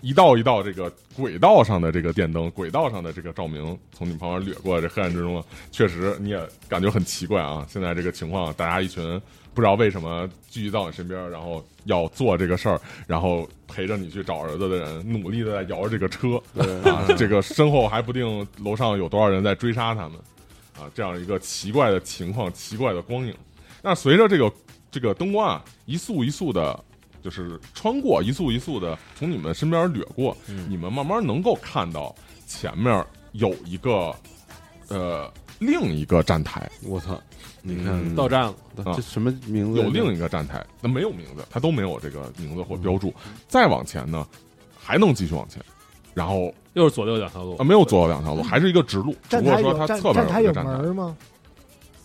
[0.00, 7.66] 一道一道这个轨道上的这个电灯，轨道上的这个照明从你旁边掠过，这黑暗之中呢，确实你也感觉很奇怪啊。
[7.68, 9.20] 现在这个情况，大家一群
[9.52, 16.36] 不知道为什么聚集到你身边，然后要做这个事儿，然后陪着你去找儿子的人，努力的在摇着这个车，
[16.88, 20.16] 啊， 这个身后还不定楼上有多少人在追杀他们，
[20.78, 23.34] 啊，这样一个奇怪的情况，奇怪的光影。
[23.82, 24.52] 但随着这个
[24.90, 26.78] 这个灯光啊，一束一束的，
[27.22, 30.36] 就是穿过，一束一束的从你们身边掠过，
[30.68, 32.14] 你们慢慢能够看到
[32.46, 34.14] 前面有一个
[34.88, 37.20] 呃另一个站台，我操！
[37.60, 38.54] 你嗯看到站了，
[38.84, 39.80] 啊这什么名字？
[39.80, 43.12] 有另一个站台，那没有名字，它都没有这个名字或标注。
[43.48, 44.26] 再往前呢，
[44.78, 45.60] 还能继续往前，
[46.14, 51.16] 然后又是左右两条路啊，没有左右两条路，还是一个直路，只站不过说台有站它侧边站台有有一个站台，门吗？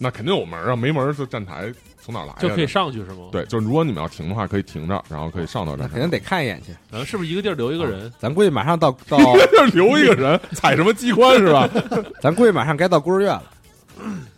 [0.04, 2.38] 那肯定有门啊，没门儿这站台从哪儿来呀？
[2.42, 5.94] 就可以上去是吗？，对，就是如果你们要停的话，可以停着，然后可以上到站台。
[5.94, 6.74] 肯定得看一眼去。
[6.92, 8.12] 然后是不是一个地儿留一个人？
[8.20, 11.70] 咱估计马上到 到，一个地儿留一个人 踩什么机关是吧？
[12.22, 13.44] 咱估计马上该到孤儿院了。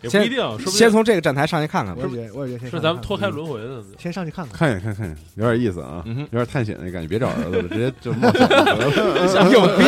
[0.04, 0.76] 先也不一定，是不是？
[0.76, 2.08] 先从这个站台上去看看吧我。
[2.08, 3.82] 也觉得，我也觉得先是看咱们脱开轮回的。
[3.98, 4.54] 先上去看看。
[4.56, 7.08] 看一眼看看一眼，有点意思啊，嗯哼有点探险的感觉。
[7.08, 9.50] 别找儿子了，直接就冒险得了。
[9.50, 9.86] 有病！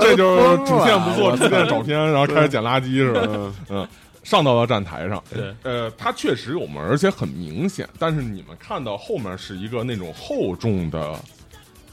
[0.00, 3.52] 这就是主线不做，主线找片，然后开始捡垃圾是吧？
[3.70, 3.88] 嗯
[4.30, 5.20] 上到了站台上。
[5.28, 7.88] 对，呃，它确实有门，而且很明显。
[7.98, 11.18] 但是你们看到后面是一个那种厚重的，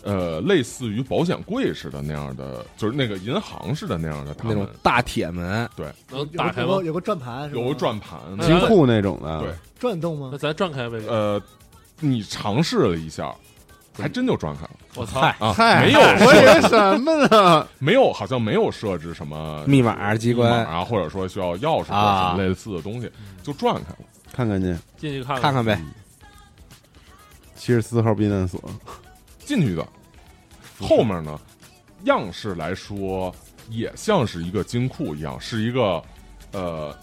[0.03, 5.67] 呃，类似于保险柜似的那样的，就是那个银行似的那样的大那种门，大铁门，
[6.11, 7.01] 能打开吗有个？
[7.01, 8.19] 转盘，有个转盘。
[8.29, 10.37] 嗯金库那种的，对转动吗那？
[10.37, 10.99] 咱转开呗。
[11.07, 11.41] 呃，
[11.99, 13.33] 你尝试了一下，
[14.03, 15.19] 还真就转开了我操！
[15.19, 15.53] 啊！
[15.53, 17.67] 嗨，没有我以为什么呢？
[17.79, 23.11] 没有，好像没有设置什么密码机关啊，或者说需要钥匙啊什么类似的东西，
[23.43, 23.99] 就转开了。
[24.31, 25.79] 看看去，进去看看看呗。
[27.55, 28.61] 七十四号避难所，
[29.39, 29.85] 进去的。
[30.79, 31.39] 后面呢，
[32.03, 33.33] 样式来说
[33.69, 36.01] 也像是一个金库一样，是一个
[36.51, 36.95] 呃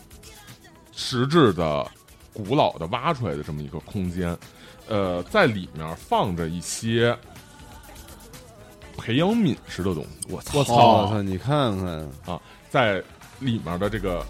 [0.93, 1.87] 实质的、
[2.33, 4.37] 古老的挖出来的这么一个空间。
[4.89, 7.17] 呃，在里面放着一些
[8.97, 10.09] 培养皿式的东西。
[10.29, 11.23] 我操我操！
[11.23, 11.87] 你看看
[12.27, 13.03] 啊，在
[13.41, 14.25] 里面的这个，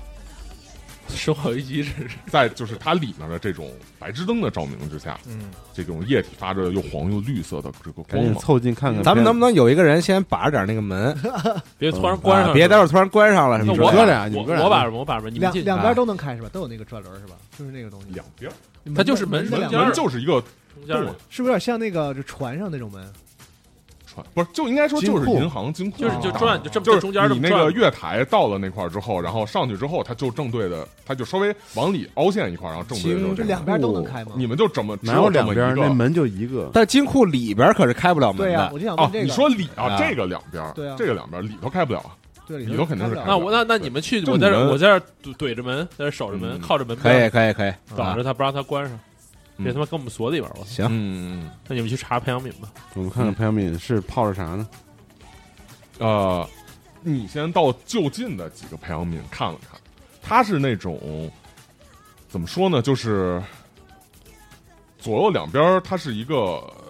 [1.08, 1.92] 生化危机是
[2.28, 8.42] 在就是它里面的这种白炽灯的照明之下，嗯，这种液体发着又黄又绿色的这个赶紧光芒。
[8.42, 9.02] 凑近看看。
[9.02, 11.16] 咱们能不能有一个人先把着点那个门，
[11.78, 13.92] 别突然关啊上，别待会儿突然关上了什么之类的？
[13.92, 16.48] 那我把哥俩你我哥俩我把我把门，你们进去两两边啊都能开是吧？
[16.52, 17.34] 都有那个转轮是吧？
[17.58, 18.06] 就是那个东西。
[18.12, 18.50] 两边
[18.94, 20.42] 它就是门门的两边就是一个
[20.74, 23.12] 中间儿洞是不是有点像那个就船上那种门？
[24.06, 34.32] 船，不是就应该说就是银行金库，就是就哦转就这么就是中间你那个月台到了那块儿之后，然后上去之后，它就正对的，它就稍微往里凹陷一块，然后正对的这两边都能开吗？
[34.36, 35.74] 你们就怎么只哪有两边？
[35.74, 36.70] 那个门就一个。
[36.72, 38.78] 但金库里边可是开不了门对呀，的我。
[38.78, 39.24] 就想哦问这，个。
[39.24, 42.14] 你说里啊啊，这个两边，对啊这个两边里头开不了啊，
[42.46, 48.98] 对里头肯定是那我那那你们去，我在这我在这怼怼着门，在这守着门，嗯靠着门可以，可以可以，挡着他不让他关上，
[49.56, 50.54] 嗯别他妈跟我们锁里边儿。
[50.58, 50.70] 我操！
[50.70, 52.68] 行，嗯，那你们去查培养皿吧。
[52.94, 54.68] 我们看看培养皿是泡着啥呢？
[55.98, 56.48] 呃，
[57.02, 59.80] 你先到就近的几个培养皿看了看，
[60.20, 61.30] 它是那种
[62.28, 63.40] 怎么说呢，就是
[65.04, 66.34] 左右两边儿它是一个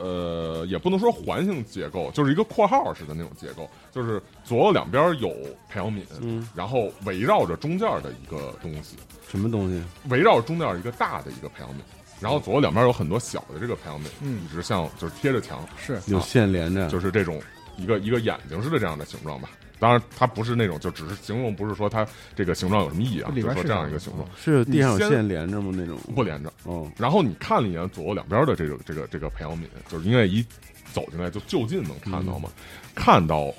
[0.01, 5.31] 呃，也不能说环形结构，就是一个括号式的那种结构，就是左右两边有
[5.69, 8.97] 培养皿，嗯，然后围绕着中间的一个东西，
[9.29, 9.83] 什么东西？
[10.11, 11.79] 围绕中间一个大的一个培养皿，
[12.21, 17.43] 然后左右两边有很多小的这个培养皿，嗯一直像就是贴着墙，是有线连着，就是这种
[17.77, 19.51] 一个一个眼睛似的这样的形状吧。
[19.79, 25.73] 当然，它不是那种，就只是形容，不是说它这个形状有什么意义啊，就说这样一个形状，是地上有线连着吗？
[25.75, 25.99] 那种。
[26.15, 26.53] 不连着。
[26.63, 30.45] 哦，然后你看了一眼左右两边的这个这个这个培养皿，就是因为一
[30.93, 32.49] 走进来就就近能看到嘛，
[32.95, 33.53] 看到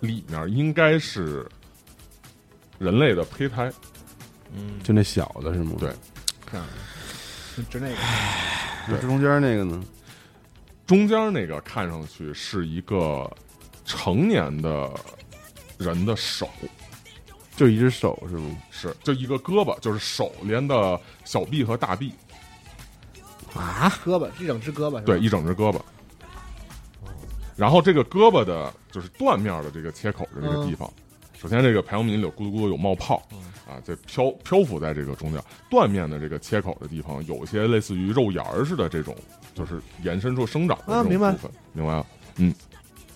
[0.00, 1.46] 里面应该是
[2.78, 3.72] 人类的胚胎，
[4.54, 5.72] 嗯，就那小的是吗？
[5.78, 5.90] 对。
[6.46, 6.62] 看，
[7.70, 7.96] 就那个。
[8.86, 9.82] 那中间那个呢？
[10.86, 13.28] 中间那个看上去是一个
[13.84, 14.90] 成年的
[15.78, 16.48] 人的手，
[17.56, 18.44] 就一只手是不？
[18.70, 22.12] 是就一个胳膊，就是手连的小臂和大臂，
[23.54, 25.02] 啊，胳膊一整只胳膊是吧？
[25.06, 25.80] 对，一整只胳膊。
[27.56, 30.92] 然后这个胳膊的，就是断面的这个切口的这个地方，
[31.38, 33.22] 首先这个培养皿里有咕噜咕噜有冒泡，
[33.66, 35.42] 啊，在漂漂浮在这个中间。
[35.70, 39.16] 断面的这个切口的地方，有一些类似于肉芽儿似的这种，
[39.54, 42.06] 就是延伸出生长的这种啊明白部分，明白了。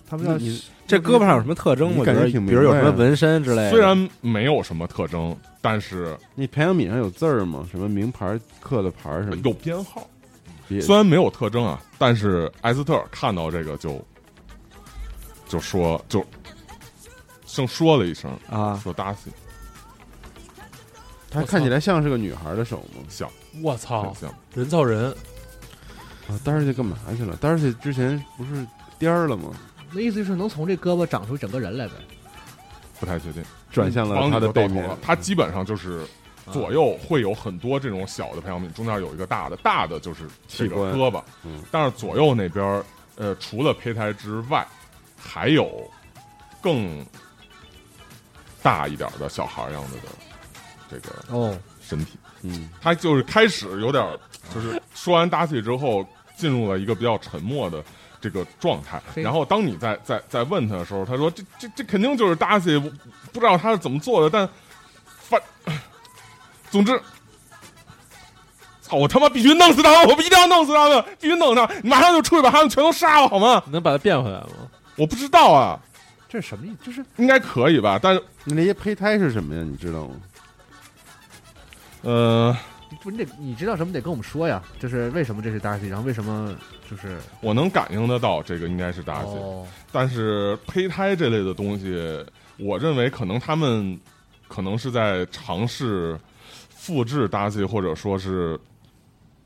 [0.09, 2.03] 他们要你这胳膊上有什么特征吗？
[2.03, 3.69] 感觉比如挺比如有什么纹身之类的。
[3.69, 7.67] 虽然没有什么特征，但是你培养皿上有字儿吗？
[7.69, 9.37] 什么名牌刻的牌儿什么？
[9.45, 10.09] 有编号。
[10.81, 13.99] 虽然没有特征啊，但是艾斯特尔看到这个就
[15.47, 16.23] 就说就
[17.45, 19.31] 像说了一声，啊，说达西
[21.31, 23.03] 它看起来像是个女孩的手吗？
[23.09, 23.27] 像
[23.63, 24.31] 我操，像。
[24.53, 25.11] 人造人，
[26.27, 27.35] 啊，丹儿去干嘛去了？
[27.37, 28.65] 丹儿去之前不是
[28.99, 29.49] 颠儿了吗？
[29.91, 31.93] 那意思就是能从这胳膊长出整个人来呗。
[32.99, 34.97] 不太确定，转向了他的背了。
[35.01, 36.05] 它基本上就是
[36.51, 42.83] 左右会有很多这种小的培养皿，中间有一个大的，大的就是这个器官胳膊，嗯但是左右那边
[43.15, 44.67] 呃，除了胚胎之外，
[45.17, 45.89] 还有
[46.61, 47.05] 更
[48.61, 50.09] 大一点的小孩样子的
[50.89, 52.17] 这个哦，身体。
[52.41, 54.19] 嗯，他就是开始有点儿，
[54.53, 57.83] 就是说完达西之后，进入了一个比较沉默的
[58.21, 59.01] 这个状态。
[59.15, 62.91] 然后当你在在在问他的时候，他说：“这这这肯定就是达西，我
[63.31, 64.47] 不知道他是怎么做的，但
[65.29, 65.41] 反
[66.69, 66.99] 总之。”
[68.81, 68.97] 操！
[68.97, 70.07] 我他妈必须弄死他们！
[70.07, 71.05] 我一定要弄死他们！
[71.19, 71.71] 必须弄死他！
[71.83, 73.61] 你马上就出去把他们全都杀了好吗？
[73.67, 74.47] 你能把他变回来吗？
[74.95, 75.79] 我不知道啊，
[76.27, 76.77] 这是什么意思？
[76.83, 77.99] 就是应该可以吧？
[78.01, 79.61] 但是，那那些胚胎是什么呀？
[79.63, 80.15] 你知道吗？
[82.01, 82.57] 呃，
[83.01, 84.63] 不，你得你知道什么得跟我们说呀？
[84.79, 86.55] 就是为什么这是 Darcy，然后为什么
[86.89, 89.31] 就是我能感应得到这个应该是达西。
[89.31, 92.25] 哦，但是胚胎这类的东西，
[92.57, 93.99] 我认为可能他们
[94.47, 96.19] 可能是在尝试
[96.69, 98.59] 复制 Darcy，或者说是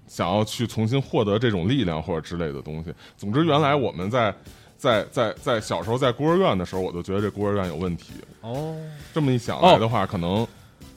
[0.08, 2.94] 想要去重新获得这种力量或者之类的东西。
[3.18, 4.34] 总之，原来我们在
[4.78, 8.14] 在在在小时候在孤儿院的时候，我就觉得这孤儿院有问题。
[8.42, 8.76] 哦，
[9.14, 10.48] 这么一想来的话，可能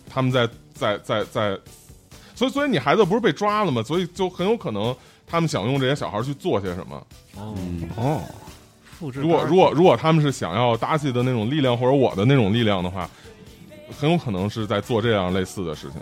[0.09, 1.59] 他们在在在在，
[2.37, 3.83] 所以所以你孩子不是被抓了吗？
[3.83, 4.95] 所以就很有可能
[5.27, 7.07] 他们想用这些小孩去做些什么。
[7.37, 8.21] 嗯，哦，
[8.85, 13.11] 复制如果如果如果他们是想要达西的那种力量或者我的那种力量的话，
[13.99, 16.01] 很有可能是在做这样类似的事情。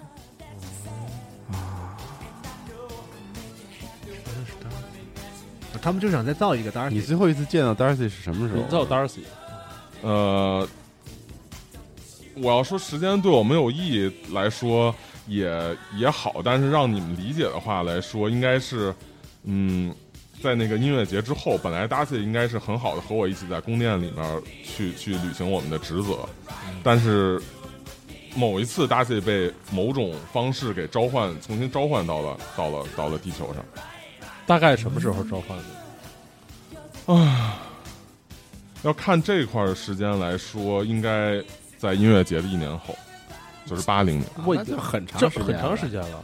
[5.82, 8.60] 他们就想再造一个，Darcy 你最后一次见到 Darcy 是什么时候？
[8.60, 9.20] 人造 Darcy，
[10.00, 10.66] 呃，
[12.36, 14.94] 我要说时间对我没有意义来说
[15.26, 18.94] 也也好，但是让你们理解的话来说，应该是，
[19.44, 19.94] 嗯，
[20.42, 26.28] 在那个音乐节之后，本来 Darcy 应该是很好的和我一起在宫殿里面去去履行我们的职责，
[26.82, 27.40] 但是
[28.36, 33.64] 某一次 Darcy 被某种方式给召唤，重新召唤到了到了到了地球上。
[34.46, 35.56] 大概什么时候召唤
[37.06, 37.14] 的？
[37.14, 37.60] 啊
[38.82, 41.42] 要看这块儿时间来说，应该
[41.78, 42.94] 在音乐节的一年后，
[43.66, 44.24] 就是八零年。
[44.44, 45.88] 我那就很长这时间，很长时。
[45.90, 46.22] 间了，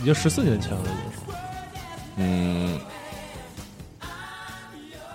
[0.00, 1.18] 已经十四年前了，已经是。
[2.16, 2.78] 嗯，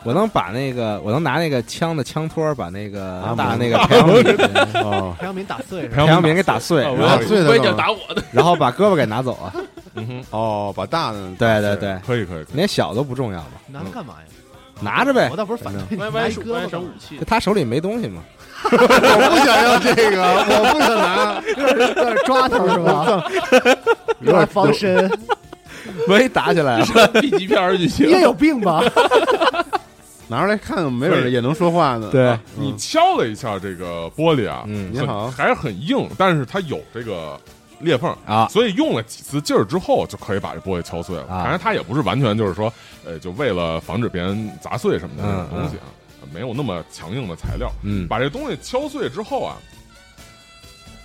[0.03, 5.95] 我能把那个，我能拿那个枪的枪托把那个啊大那个培养皿， 哦，培养皿打碎是吧？
[5.95, 9.53] 培养皿给打碎，啊然后碎的我也想打我的， 然后把胳膊给拿走啊。
[9.95, 12.55] 嗯哼，哦，把大的对对对，可以可以可以。
[12.55, 13.51] 连小都不重要吧？
[13.67, 14.25] 拿它干嘛呀？
[14.81, 18.21] 拿着呗我，倒不是反对，万一拿万一万一一胳膊干嘛武器就，他手里没东西嘛。
[18.63, 21.41] 我不想要这个， 我不想拿。
[21.57, 23.23] 有点抓头是吧？
[24.21, 25.09] 有点防身，
[26.07, 26.85] 万一打起来了
[27.21, 28.11] ，B 级片儿就行你。
[28.11, 28.83] 也有病吧？
[30.27, 32.09] 拿出来看看，没准儿也能说话呢。
[32.11, 37.39] 对嗯你敲了一下这个玻璃啊，嗯你好还是很硬，但是它有这个
[37.79, 41.23] 裂缝啊所以用了几次劲儿之后，就可以把这玻璃敲碎了。
[41.23, 42.71] 啊当然，它也不是完全就是说，
[43.05, 45.89] 呃，就为了防止别人砸碎什么的那种嗯东西啊，
[46.33, 47.71] 没有那么强硬的材料。
[47.83, 48.07] 嗯。
[48.07, 49.57] 把这东西敲碎之后啊，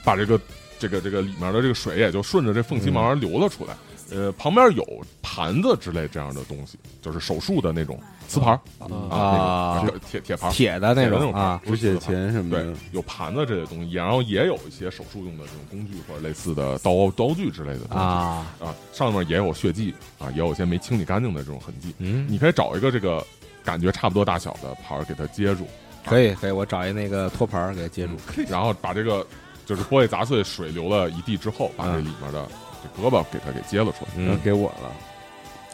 [0.04, 0.40] 把这个
[0.78, 3.74] 这个这个里面的这个水也就顺着这缝隙慢慢流了出来。
[4.10, 4.84] 呃，旁边有
[5.22, 7.98] 盘子之类这样的东西，就是手术的那种
[8.28, 8.50] 瓷盘。
[8.50, 8.60] 儿
[9.08, 10.50] 啊那个铁铁盘。
[10.50, 18.04] 儿铁的那种啊，止血钳什么对的，，有盘子这些东西，然后也有一些手术用的这种工具或者类似的刀刀具之类的东西。
[18.04, 21.94] 啊，啊，上面也有血迹啊，也有一些没清理干净的这种痕迹。
[21.98, 23.26] 嗯，你可以找一个这个
[23.64, 25.66] 感觉差不多大小的盘儿给它接住，
[26.04, 28.16] 可以可以，我找一那个托盘儿给它接住。
[28.48, 29.26] 然后把这个
[29.64, 32.46] 就是玻璃砸碎，水流了一地之后，把这里面的
[32.82, 34.10] 这胳膊给它给接了出来。
[34.16, 34.92] 嗯，给我了。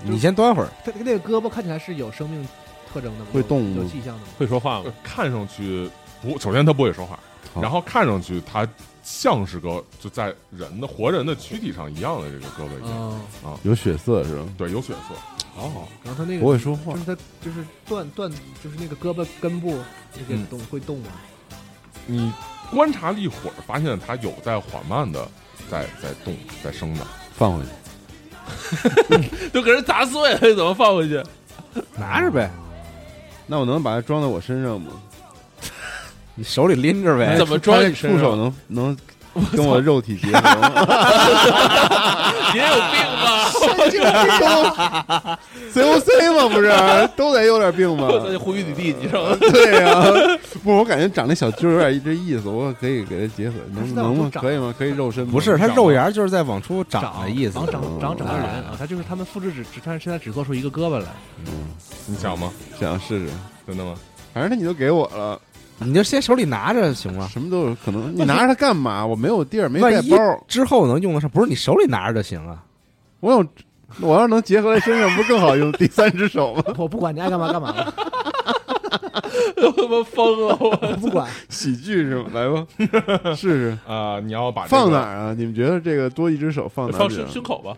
[0.03, 2.47] 你先端会儿，它那个胳膊看起来是有生命
[2.91, 3.26] 特征的吗？
[3.32, 4.28] 会动有迹象的吗？
[4.38, 4.95] 会说话吗呃？
[5.03, 5.91] 看上去
[6.22, 7.18] 不，首先它不会说话，
[7.61, 8.66] 然后看上去它
[9.03, 14.44] 像是个就在人的活人的躯体上一样的这个胳膊一样，嗯，有血色是吧？
[14.59, 15.14] 对，有血色。
[15.57, 18.30] 哦，然后他那个不会说话就是他就是断断，
[18.62, 19.78] 就是那个胳膊根部
[20.14, 21.09] 那些嗯动会动吗？
[22.07, 22.32] 你
[22.70, 25.28] 观察了一会儿，发现它有在缓慢的
[25.70, 27.07] 在在动在生长。
[27.34, 27.70] 放回去。
[29.53, 31.22] 都给人砸碎了，怎么放回去？
[31.96, 32.51] 拿着呗，
[33.46, 34.92] 那我能把它装在我身上吗？
[36.41, 37.47] 你手里拎着呗怎。
[37.47, 38.97] 么装触手能能
[39.55, 40.41] 跟我肉体结合？
[42.55, 43.51] 也有病吧？
[45.74, 46.72] COC 吗，不是
[47.14, 48.09] 都得有点病吧？
[48.26, 50.01] 在呼吁你弟弟上，对呀、
[50.64, 54.30] 不是我感觉长那小揪儿有点这意思，我可以给它结合，能能吗？
[54.32, 54.74] 可以吗？
[54.78, 55.32] 可以肉身吗？
[55.32, 57.66] 不是，它肉芽就是在往出长长的意思往。
[57.70, 61.05] 长长整个人哎啊，他就是他们复制只只，但是现在只做出一个胳膊来。
[61.47, 61.68] 嗯
[62.07, 62.51] 你想吗？
[62.80, 63.28] 想试试，
[63.66, 63.93] 真的吗？
[64.32, 65.38] 反正他你都给我了，
[65.87, 67.28] 你就先手里拿着行吗？
[67.33, 68.14] 什么都有可能。
[68.14, 69.05] 你拿着它干嘛？
[69.05, 70.16] 我没有地儿，没带包。
[70.47, 72.62] 之后能用得上，不是你手里拿着就行啊。
[73.20, 73.47] 我有，
[74.01, 76.62] 我要是能结合在身上，不是更好用 第三只手吗？
[76.76, 77.93] 我不管你爱干嘛干嘛吧，
[79.57, 80.57] 都他妈疯了！
[80.61, 81.26] 我我不管。
[81.49, 82.31] 喜剧是吗？
[82.35, 83.78] 来吧，试试。
[83.87, 85.35] 啊、你要把、这个、放哪儿啊？
[85.37, 87.74] 你们觉得这个多一只手放哪放胸胸口吧。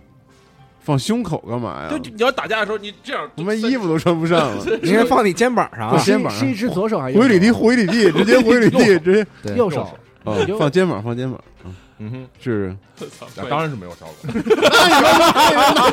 [0.82, 1.98] 放胸口干嘛呀对，？
[2.10, 4.64] 你要打架的时候，你这样，我们衣服都穿不上了。
[4.82, 5.98] 你应该放你肩膀上啊。
[5.98, 9.88] 肩膀是是一只左手还回礼地，回礼地，直接回礼地，直接右手？
[10.24, 12.76] 哦，放肩膀，放肩膀，嗯嗯哼，是。
[13.50, 14.42] 当然是没有效果，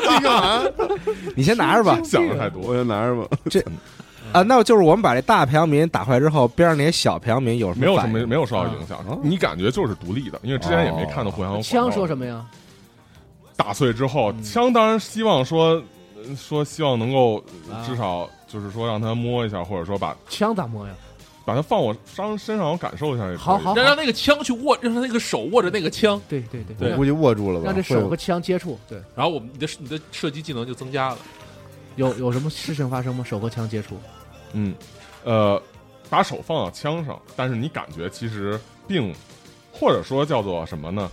[0.00, 0.62] 这干嘛？
[1.34, 1.98] 你先拿着吧。
[2.04, 2.62] 想的太多。
[2.62, 3.26] 我先拿着吧。
[3.48, 3.60] 这
[4.32, 12.44] 啊，那就是我们把这大培养皿打坏之后，边上那些小培养皿有什么没有什么没有受到影响，哦你感觉就是独立的，因为之前也没看到互相有枪说什么呀？
[13.62, 15.82] 打碎之后，嗯枪当然希望说
[16.16, 17.36] 呃说希望能够
[17.70, 20.94] 啊至少就是说让他摸一下，或者说把枪咋摸呀？
[21.44, 23.36] 把它放我伤身上，我感受一下也可以。
[23.38, 27.66] 好好让让那个枪去握，让他那个手握着那个枪，对对对对我估计握住了吧？
[27.66, 31.18] 让这手和枪接触，对，然后我们你的你的射击技能就增加了。
[31.96, 33.24] 有有什么事情发生吗？
[33.24, 33.96] 手和枪接触，
[34.52, 34.74] 嗯，
[35.24, 35.60] 呃，
[36.08, 39.12] 把手放到枪上，但是你感觉其实并，
[39.72, 41.10] 或者说叫做什么呢？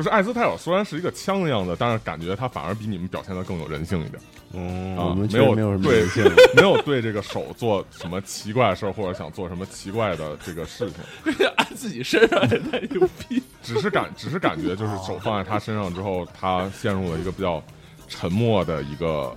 [0.00, 4.18] 就是艾斯泰尔虽然是一个枪的样子，但是感觉他反而比你们表现的更有人性一点，
[4.54, 6.24] 嗯啊我们没有没有什么对人性。
[6.56, 10.88] 没有对这个手做什么奇怪的事儿，或者想做什么奇怪的这个事
[11.22, 13.42] 情，这按自己身上也太牛逼。
[13.62, 17.62] 只是感只是感觉就是手放在他身上之后，他陷入了一个比较
[18.08, 19.36] 沉默的一个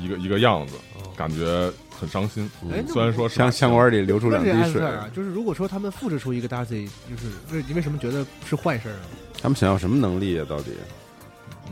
[0.00, 0.76] 一个一个样子，
[1.16, 1.68] 感觉
[1.98, 2.48] 很伤心。
[2.86, 9.00] 虽然说是枪枪管里流出两滴水啊，就是如果说他们复制出一个 Darcy，就是为你为什么觉得是坏事儿呢？
[9.42, 10.46] 他们想要什么能力啊？
[10.48, 10.72] 到底？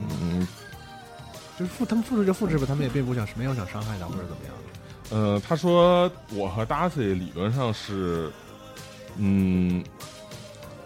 [0.00, 0.46] 嗯
[1.58, 4.54] 就是复他们复制就复制吧，他们也并不想没有想伤害他或者怎么样。
[5.10, 8.30] 呃，他说我和 Darcy 理论上是，
[9.16, 9.82] 嗯，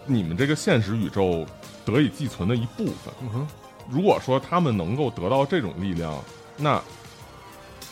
[0.07, 1.45] 你们这个现实宇宙
[1.85, 3.13] 得以寄存的一部分。
[3.21, 3.47] 嗯哼，
[3.87, 6.19] 如果说他们能够得到这种力量，
[6.57, 6.81] 那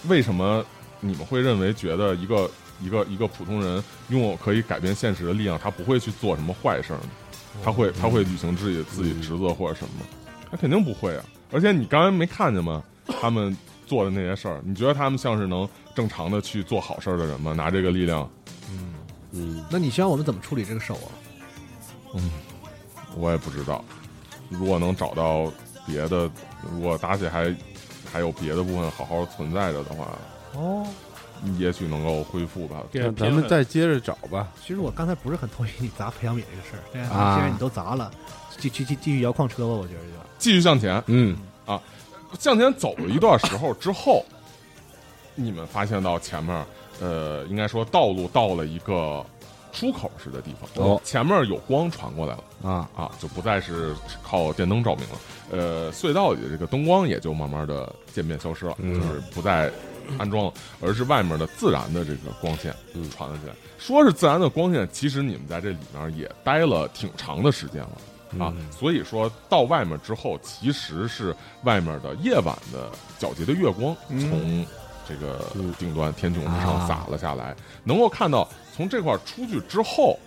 [0.07, 0.65] 为什么
[0.99, 2.49] 你们会认为觉得一个
[2.81, 7.09] 一个一个普通人拥有可以改变现实的力量，他不会去做什么坏事儿呢？
[7.64, 10.06] 他会他会履行自己自己职责或者什么吗？
[10.49, 11.24] 他肯定不会啊！
[11.52, 12.84] 而且你刚才没看见吗？
[13.22, 17.54] 他们做的那些事儿，你觉得他们像是能正常的去做好事儿的人吗？
[17.54, 18.30] 拿这个力量，
[18.70, 18.93] 嗯
[19.32, 21.10] 嗯，那你希望我们怎么处理这个手啊？
[22.16, 22.30] 嗯
[23.16, 23.84] 我也不知道。
[24.49, 25.52] 如果能找到
[25.86, 26.30] 别的，
[26.72, 27.54] 如果打起还
[28.12, 30.18] 还有别的部分好好存在着的话，
[30.56, 30.86] 哦，
[31.57, 32.83] 也许能够恢复吧。
[32.91, 34.51] 对咱们再接着找吧。
[34.61, 38.11] 其实我刚才不是很同意你砸培养皿这个事儿，但是啊既然你都砸了，
[38.57, 40.11] 继继继继续摇矿车吧，我觉得就。
[40.37, 41.81] 继续向前，嗯啊
[42.39, 44.25] 向前走了一段时候之后，
[45.35, 46.65] 你们发现到前面，
[46.99, 49.25] 呃，应该说道路到了一个
[49.71, 52.43] 出口式的地方，哦前面有光传过来了。
[52.63, 55.15] 啊啊，就不再是靠电灯照明了。
[55.49, 59.71] 呃，隧道里的这个灯光也就慢慢的渐变消失了，嗯就是不再
[60.18, 63.54] 安装了，而是外面的自然的这个光线嗯传了进来。
[63.78, 67.91] 说是自然的光线，其实你们在这里面也待了挺长的时间了。
[68.39, 72.89] 啊，嗯所以说到外面之后，其实是外面的夜晚的
[73.20, 74.66] 皎洁的月光从
[75.06, 80.18] 这个嗯顶端天穹之上啊洒了下来，能够看到从这块出去之后，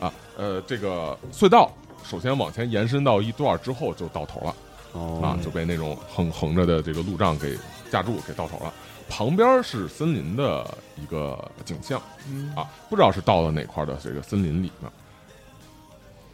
[0.00, 1.70] 啊，呃，这个隧道
[2.02, 4.54] 首先往前延伸到一段之后就到头了
[4.92, 7.56] 哦啊，就被那种横横着的这个路障给
[7.92, 8.72] 架住，给到头了。
[9.08, 14.90] 旁边是森林的一个景象嗯啊，不知道是到了哪块的这个森林里面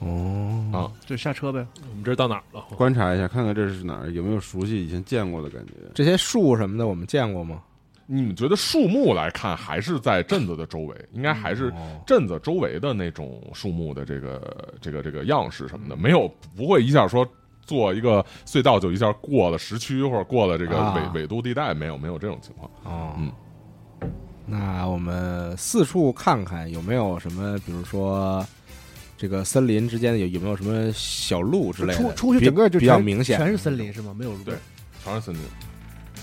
[0.01, 1.65] 哦啊，就下车呗。
[1.89, 2.61] 我们这到哪儿了？
[2.77, 5.73] 观察一下，看看这是哪儿，有没有熟悉以前见过的感觉？
[5.95, 7.63] 这些树什么的我们见过吗？
[8.07, 11.73] 你们觉得树木来看，还是在镇子的周围，应该还是
[12.05, 17.25] 镇子周围的那种树木的这个这个这个样式什么的，没有不会一下说
[17.63, 22.71] 做一个隧道就一下过了时区或者过了这个啊纬纬度地带，没有没有这种情况。
[22.85, 23.33] 哦，嗯，
[24.47, 28.45] 那我们四处看看有没有什么，比如说
[29.17, 34.13] 这个森林之间有有没有什么小路之类的，出出去比整个就比较明显，全是森林是吗？
[34.19, 34.43] 没有路。
[34.45, 34.55] 对
[35.05, 35.41] 全是森林，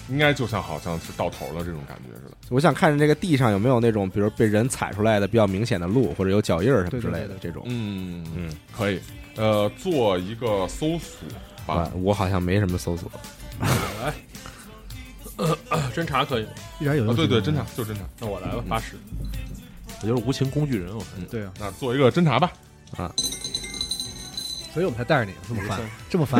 [0.09, 2.37] 应该就像好像是到头了这种感觉似的。
[2.49, 7.63] 我想看着这个地上有没有那种，比如被人踩出来的比较明显的路，或者有脚印儿什么之对对对对类的这种。
[7.67, 8.99] 嗯嗯，可以，
[9.35, 11.27] 呃，做一个搜索
[11.65, 13.11] 吧啊。，我好像没什么搜索。
[13.59, 14.13] 来，
[15.93, 16.49] 侦查可以吗？
[16.55, 17.15] 啊，一点有用。
[17.15, 17.65] 对对，侦查。
[17.75, 18.01] 就侦查。
[18.19, 18.95] 那我来吧，八十。
[20.01, 22.51] 我就是无情工具人，我看对啊，那做一个侦查吧。
[22.97, 23.13] 啊
[24.71, 25.79] 所以我们才带着你这么翻
[26.09, 26.39] 这么翻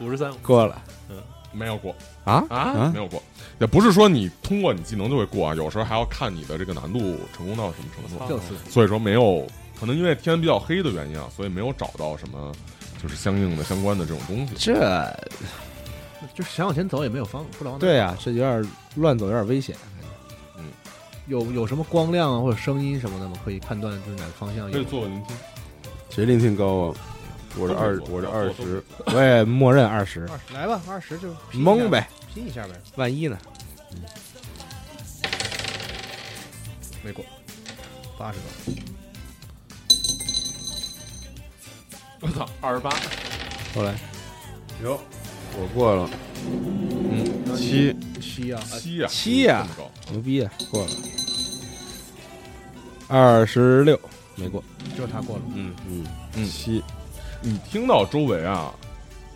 [0.00, 0.82] 五十三 过了
[1.52, 1.94] 没有过
[2.24, 3.22] 啊，啊，啊没有过，
[3.60, 6.98] 也不是说你通过你技能就会过啊，有时候还要看你的这个难度
[7.36, 8.24] 成功到什么程度。
[8.24, 9.46] 你，就是所以说没有，
[9.78, 12.52] 可能因为天比较黑的原因啊，所以没有找到什么
[13.02, 14.54] 就是相应的相关的这种东西。
[14.56, 14.74] 这
[16.34, 19.76] 就是想往前走也没有方，不知道哪对啊、这有点乱走，有点危险。
[20.56, 20.64] 嗯
[21.28, 23.36] 有有什么光亮啊或者声音什么的吗？
[23.44, 24.88] 可以判断就是哪个方向可以有。
[24.88, 25.36] 做个聆听，
[26.10, 26.94] 谁聆听高啊？
[27.58, 33.38] 我是二我这做都可以二十，我也默认二十，来吧，二十就蒙，呗，拼一下呗，万一呢？
[37.02, 37.24] 没过，
[38.18, 38.44] 八十个。
[42.20, 42.90] 我操，二十八，
[43.74, 43.94] 后来
[44.84, 44.98] 哟，
[45.58, 46.08] 我过了，
[46.46, 49.66] 嗯，七，七呀，七呀，七呀
[50.10, 50.90] 牛逼呀，过了
[53.08, 53.98] 二十六
[54.36, 54.62] 没过，
[54.96, 55.42] 就是他过了。
[55.54, 56.82] 嗯嗯嗯七，
[57.42, 58.72] 你听到周围啊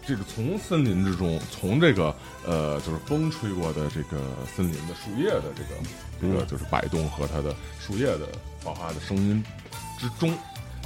[0.06, 2.14] 这个从森林之中，从这个
[2.46, 4.20] 呃，就是风吹过的这个
[4.54, 5.80] 森林的树叶的这个
[6.20, 8.28] 这个就是摆动和它的树叶的
[8.62, 9.42] 哗哗的声音
[9.98, 10.32] 之中，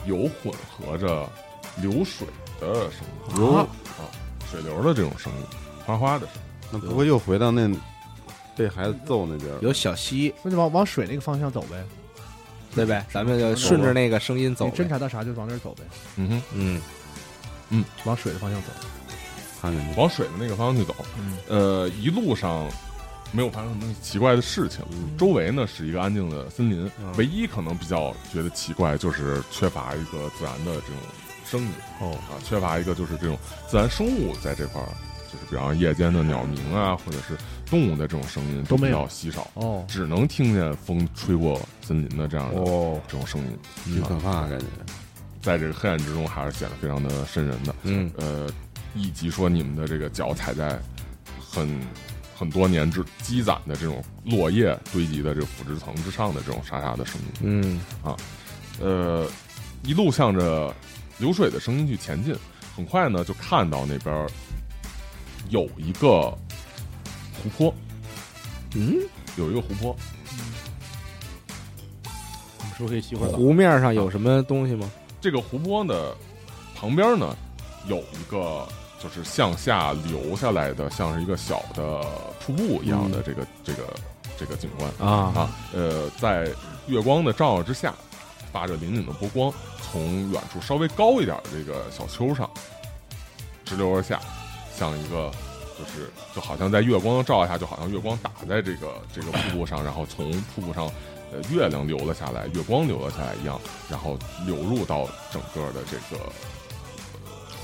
[0.07, 1.29] 有混合着
[1.83, 2.27] 流水
[2.59, 3.66] 的声音，流啊
[4.51, 5.45] 水流的这种声音，
[5.85, 6.41] 哗哗的声音。
[6.73, 7.68] 那不会又回到那
[8.57, 9.53] 被孩子揍那边？
[9.61, 11.85] 有小溪，那就往往水那个方向走呗。
[12.73, 13.05] 对呗？
[13.12, 14.71] 咱们就顺着那个声音走你。
[14.71, 15.83] 侦查到啥就往哪儿走呗，
[16.14, 16.81] 嗯哼，嗯，
[18.05, 18.68] 往水的方向走。
[19.61, 20.97] 看见去，往水的那个方向去走。
[21.18, 22.66] 嗯，呃，一路上
[23.31, 24.83] 没有发生什么奇怪的事情，
[25.18, 30.97] 周围呢是一个安静的森林，嗯唯一可能比较觉得奇怪就是缺乏一个自然的这种
[31.45, 31.68] 声音
[32.01, 34.89] 哦啊，缺乏一个就是这种自然生物在这块儿，
[35.31, 44.66] 就是比方夜间的鸟鸣啊，或者是动物的这种声音都没有比较稀少，哦，只能听见风吹过森林的这样的哦，这种声音，挺可怕，感觉。
[45.43, 47.74] 在这个黑暗之中还是显得非常的瘆人的。
[47.82, 48.49] 嗯，呃，
[48.95, 50.78] 以及说你们的这个脚踩在
[51.38, 51.80] 很
[52.36, 58.16] 很多年之积攒的这种落叶堆积的这个腐殖层之上的这种沙沙的声音，嗯，啊
[58.80, 59.28] 呃，
[59.82, 60.74] 一路向着
[61.18, 62.34] 流水的声音去前进，
[62.74, 64.26] 很快呢就看到那边
[65.51, 66.30] 有一个
[67.43, 67.74] 湖泊，
[68.74, 68.97] 嗯，
[69.36, 69.97] 有一个湖泊，
[72.59, 73.36] 我们是不是可以熄火早？
[73.36, 74.91] 湖面上有什么东西吗？
[75.21, 76.16] 这个湖泊的
[76.75, 77.37] 旁边呢
[77.87, 78.66] 有一个
[79.03, 82.05] 就是向下流下来的，像是一个小的
[82.39, 83.83] 瀑布一样的这个、这个
[84.39, 84.91] 这个景观。
[84.99, 86.49] 啊啊，呃，在
[86.87, 87.95] 月光的照耀之下，
[88.53, 92.49] 发着粼粼的波光，从远处稍微高一点的这个小丘上
[93.64, 94.21] 直流而下，
[94.77, 95.31] 像一个
[95.79, 100.91] 就是就好像在月光的照耀下，就好像月光打在这个这个瀑布上，然后从瀑布上
[101.33, 106.22] 呃月亮流了下来，月光流了下来一样，然后流入到整个的这个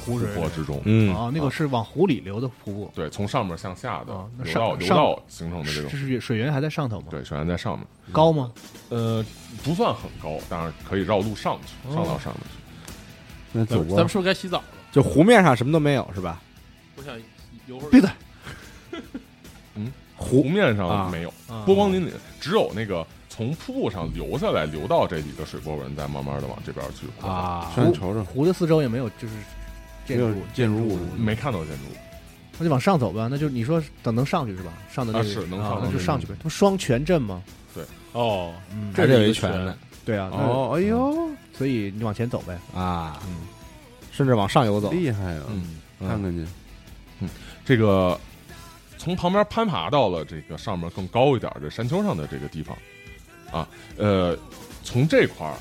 [0.04, 0.80] 湖水泊之中。
[0.84, 7.06] 嗯啊，那个是往湖里流的瀑布，对，从上面向下的流到流到形成的这种这，是水源还在上头吗？
[7.10, 7.86] 对，水源在上面。
[8.12, 8.52] 高吗？
[8.88, 9.24] 呃，
[9.64, 12.92] 不算很高，当然可以绕路上去，上到上面去。
[13.52, 14.64] 那走过咱们是不是该洗澡了？
[14.92, 16.40] 就湖面上什么都没有是吧？
[16.96, 17.14] 我想
[17.66, 17.90] 游会儿。
[17.90, 18.10] 闭嘴！
[19.74, 22.10] 嗯湖面啊上没有，啊波光粼粼，
[22.40, 23.06] 只有那个
[23.37, 27.30] 从瀑布上流下来，流到这几个水波纹，再慢慢的往这边去扩散。
[27.30, 29.34] 啊，上去瞅瞅，湖的四周也没有就是
[30.07, 31.97] 建筑，建筑物，没看到建筑物，
[32.59, 33.28] 那就往上走吧。
[33.30, 34.72] 那就你说等能上去是吧？
[34.91, 36.34] 上的那个啊是能上啊那就上去呗。
[36.39, 37.43] 它不双泉镇吗？
[37.74, 40.30] 对哦，嗯，这里有是一个泉呢对啊。
[40.32, 42.59] 哦，哎呦，所以你往前走呗。
[42.74, 43.47] 啊，嗯
[44.12, 44.91] 甚至往上游走。
[44.91, 45.43] 厉害啊！
[45.51, 46.47] 嗯，看看去，
[47.20, 47.28] 嗯
[47.66, 48.18] 这个
[48.97, 52.74] 从旁边攀爬到了这个上面更高一点的山丘上的这个地方，
[53.51, 54.36] 啊，呃，
[54.82, 55.55] 从这块儿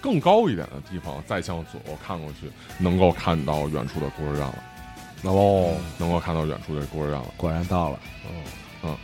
[0.00, 4.64] 更高一点的地方再向左看过去，能够看到远处的孤儿院了。
[5.24, 7.26] 哦，能够看到远处的孤儿院了。
[7.36, 8.00] 果然到了，
[8.82, 8.96] 嗯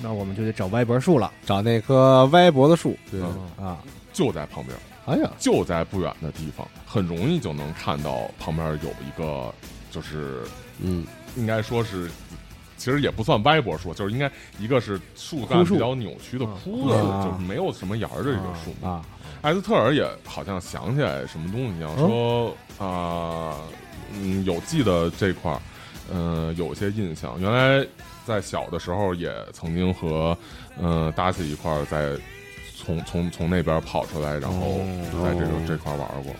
[0.00, 1.32] 那我们就得找歪脖树了。
[1.44, 3.78] 找那棵歪脖子树对，嗯啊。
[4.12, 4.76] 就在旁边，
[5.06, 9.52] 哎呀，就在不远的地方，很容易就能看到旁边有一个，
[9.90, 10.42] 就是
[10.80, 12.10] 嗯，应该说是，
[12.78, 18.88] 其实也不算歪脖树，就是应该一个是树干比较扭曲的啊枯树，啊就是没有什么芽儿的一个树木。
[18.88, 19.04] 啊，
[19.42, 23.58] 艾斯特尔也好像想起来什么东西一样，说啊、
[24.14, 25.60] 嗯，有记得这块儿，
[26.10, 27.38] 嗯、有些印象。
[27.38, 27.86] 原来
[28.24, 30.36] 在小的时候也曾经和
[30.78, 32.16] 嗯、呃、达西一块儿在
[32.76, 36.32] 从从从那边跑出来，然后哦在这个、哦这块玩过。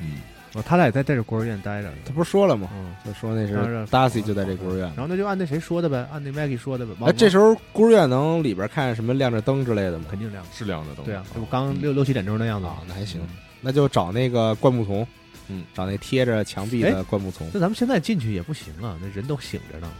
[0.00, 0.20] 嗯，
[0.54, 1.96] 哦他俩也在这个孤儿院待着呢。
[2.04, 2.68] 他不是说了吗？
[2.74, 4.98] 嗯，就说那当是然 Darcy 就在这孤儿院然。
[4.98, 6.92] 后那就按那谁说的呗，按那 Maggie 说的呗。
[7.04, 10.06] 哎，这时候孤儿院能里边看什么亮着灯之类的吗？
[10.08, 10.44] 肯定亮。
[10.52, 11.04] 是亮着灯。
[11.04, 13.20] 对啊，这不刚六六七点钟那样子啊，那还行，
[13.60, 15.04] 那就找那个灌木丛，
[15.48, 19.90] 嗯，找那贴着墙壁的灌木丛，那咱们现在进去也不行啊，那人都醒着呢，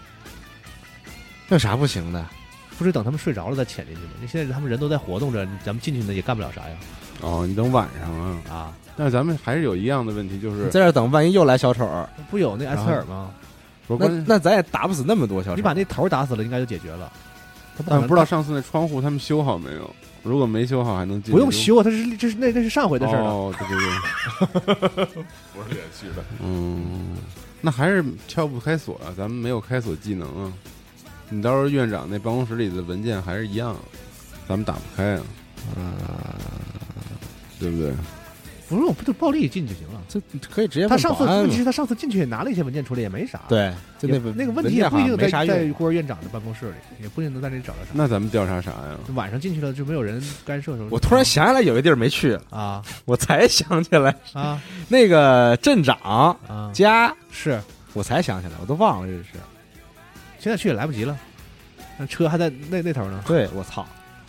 [1.48, 2.24] 有啥不行的？
[2.78, 4.10] 不是等他们睡着了再潜进去吗？
[4.20, 6.76] 那现在他们人都在活动着，咱们进去呢也干不了啥呀。
[7.20, 8.42] 哦，你等晚上啊。
[8.48, 13.30] 啊，但是咱们还是有一样的问题，就是在这儿等，万一又来小丑儿，不有那艾斯特尔吗？
[13.86, 15.56] 那不是关，那咱也打不死那么多小丑。
[15.56, 17.12] 你把那头打死了，应该就解决了。
[17.86, 19.94] 但不知道上次那窗户他们修好没有？
[20.22, 21.32] 如果没修好，还能进。
[21.32, 21.52] 不用。
[21.52, 23.28] 修啊，他是这是那那是上回的事儿了。
[23.28, 25.04] 哦，对对对，
[25.52, 26.24] 不是连续的。
[26.40, 27.16] 嗯，
[27.60, 30.52] 那还是撬不开锁啊，咱们没有开锁技能啊。
[31.28, 33.76] 你到时候院长那办公室里的文件还是一样，
[34.48, 35.16] 咱们打不开
[35.76, 35.92] 啊，
[37.58, 37.92] 对不对？
[38.74, 40.00] 不用，不就暴力进就行了。
[40.08, 40.20] 这
[40.50, 45.72] 可以直接他上次问题是他上次进去也拿了一些文件出来，也没啥。，对，就那也那个问题也不一定没啥在在。
[45.72, 47.90] 孤儿院长的办公室里，也不一定能在那里找到啥。
[47.92, 48.96] 那咱们调查啥呀？
[49.14, 55.96] 晚上进去了就没有人干涉的时候，我突然想起来有一地儿没去，啊我才想起来，啊 那个镇长
[56.46, 57.60] 啊家是
[57.92, 59.28] 我才想起来，我都忘了这是。
[60.38, 61.16] 现在去也来不及了，
[61.96, 63.22] 那车还在那那头呢。
[63.26, 63.86] 对，我操！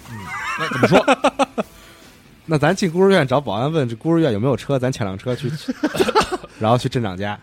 [0.10, 0.16] 嗯
[0.60, 1.04] 那怎么说？
[2.48, 5.52] 那咱进孤儿院找保安问这孤儿院有没有车，咱抢辆车去，
[6.60, 7.40] 然后去镇长家。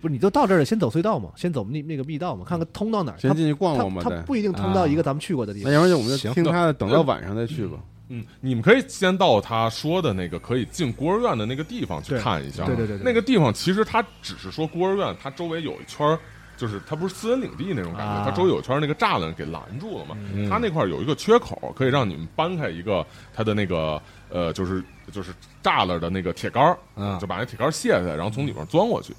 [0.00, 3.18] 不是你都到这儿了，先走隧道嘛，先走那那个密道嘛，看看通到哪儿。
[3.18, 4.10] 先进去逛逛吧，再。
[4.10, 5.72] 他他不一定通到一个咱们去过的地方。
[5.72, 7.78] 那要不然就我们就行听他的，等到晚上再去吧。
[8.10, 12.64] 嗯，你们可以先到他说的那个可以进孤儿院的那个地方去看一下。
[12.64, 16.18] 对对对对那个地方其实他只是说孤儿院，它周围有一圈儿，
[16.58, 20.14] 就是它不是私人领地那种感觉，啊它周围有一圈儿那个栅栏给拦住了嘛。
[20.34, 25.32] 嗯它那块儿有一个缺口，可以让你们搬开一个它的那个呃，就是就是
[25.62, 29.14] 栅栏的那个铁杆儿，嗯就把那铁杆卸下来，然后从里面钻过去，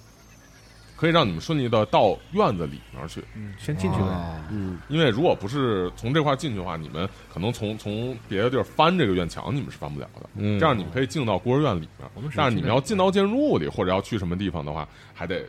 [0.95, 3.24] 可以让你们顺利的到院子里面去。
[3.36, 4.06] 嗯，先进去呗。
[4.06, 10.30] 哦嗯，因为如果不是从这块进去的话，你们可能从从别的地儿翻这个院墙，你们是翻不了的。
[10.36, 12.10] 嗯这样你们可以进到孤儿院里面。
[12.16, 15.45] 我们但是你们要进到建筑物里，或者要去什么地方的话，还得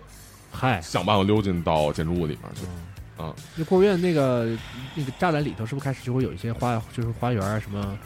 [0.50, 2.62] 嗨，想办法溜进到建筑物里面去。
[3.54, 4.56] 那孤儿院那个
[4.94, 7.98] 那个栅栏里头，是不是开始就会有一些花，就是花园啊什么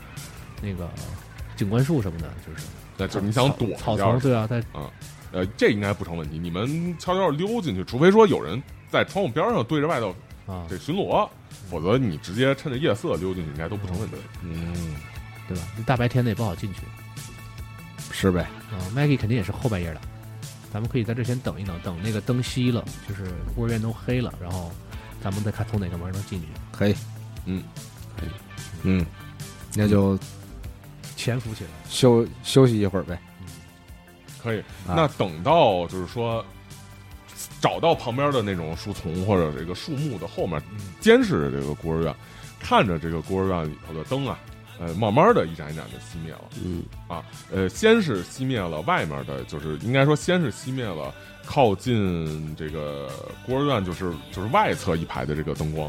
[0.60, 0.90] 那个
[1.56, 2.66] 景观树什么的，就是
[2.96, 4.90] 那就是你想躲草丛，对啊，在啊
[5.30, 6.36] 呃，这应该不成问题。
[6.38, 10.14] 你们悄悄溜进去，除非说有人在窗户边上对着外头
[10.46, 11.28] 啊，这巡逻，
[11.70, 14.16] 否则你直接趁着夜色溜进去，应该都不成问题。
[14.42, 14.96] 嗯，
[15.46, 15.62] 对吧？
[15.76, 16.80] 那大白天的也不好进去
[18.10, 18.42] 是呗。
[18.72, 18.78] 啊。
[18.94, 20.00] Maggie 肯定也是后半夜的，
[20.74, 24.72] 咱们可以在这先等一等，等那个灯熄了，就是孤儿院都黑了，然后
[25.22, 26.96] 咱们再看从哪个门能进去，可以，
[27.46, 27.62] 嗯，
[28.18, 28.28] 可以，
[28.82, 29.06] 嗯，
[29.76, 30.18] 那就
[31.14, 31.70] 潜伏起来。
[31.88, 33.16] 休休息一会儿呗。
[34.42, 34.58] 可以。
[34.88, 36.44] 啊那等到就是说
[37.60, 40.60] 找到旁边的那种树丛或者这个树木的后面，
[40.98, 42.12] 监视着这个孤儿院，
[42.58, 44.36] 看着这个孤儿院里头的灯啊，
[44.78, 46.44] 呃，慢慢的一盏一盏的熄灭了。
[46.64, 51.14] 嗯，啊呃，先是熄灭了外面的，就是应该说先是熄灭了
[51.44, 53.08] 靠近这个
[53.46, 55.88] 孤儿院，就是就是外侧一排的这个灯光，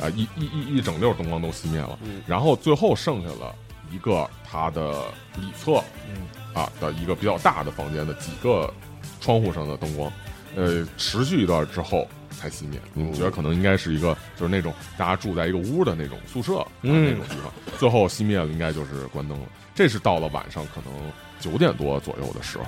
[0.00, 3.54] 啊、一一一一整溜灯光都熄灭了，嗯然后最后剩下了
[3.90, 5.04] 一个它的
[5.36, 8.72] 里侧，嗯啊的一个比较大的房间的几个
[9.20, 10.12] 窗户上的灯光，
[10.54, 12.06] 呃，持续一段之后
[12.36, 12.80] 才熄灭。
[12.94, 19.46] 你们觉得可能应该是一个就是那种大家住在一个屋的那种宿舍、啊、嗯那种地方，最后熄灭了，应该就是关灯了。
[19.74, 20.92] 这是到了晚上可能
[21.40, 22.66] 九点多左右的时候。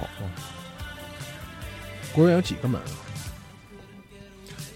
[2.12, 2.96] 孤儿院有几个门啊？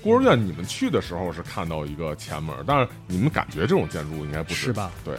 [0.03, 4.91] 孤儿院你们去的时候是看到一个前门，但是你们感觉这种建筑应该不是吧？
[5.05, 5.17] 对，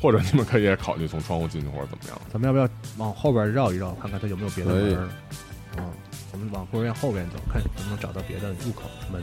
[0.00, 2.20] 或者你们可以也考虑从窗户进去或者怎么样。
[2.32, 5.08] 咱们要不要往后边绕一绕，看看它有没有别的门儿？
[5.76, 5.92] 嗯，
[6.32, 8.82] 我们往孤儿院后边走，看能不能找到别的入口
[9.12, 9.22] 门。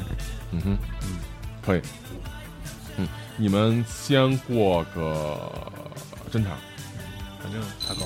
[0.52, 1.20] 嗯哼，嗯，
[1.66, 1.82] 可以。
[2.98, 3.08] 嗯，
[3.38, 5.52] 你们先过个
[6.32, 6.52] 侦查。
[7.40, 8.02] 反正他高。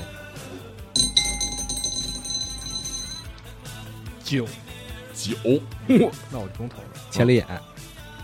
[4.23, 4.45] 九，
[5.13, 5.35] 九，
[6.29, 6.89] 那我就不用投了。
[7.09, 7.45] 千里眼，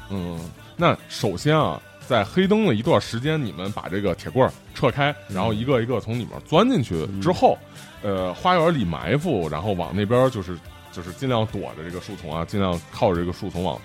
[0.09, 0.39] 嗯，
[0.75, 7.57] 那首先啊，在黑灯的一段时间，你们把这个铁棍儿撤开，然后一个一个从里面钻进去之后，
[8.03, 10.57] 呃，花园里埋伏，然后往那边就是
[10.91, 13.79] 就是尽量躲着这个树丛啊，尽量靠着这个树丛往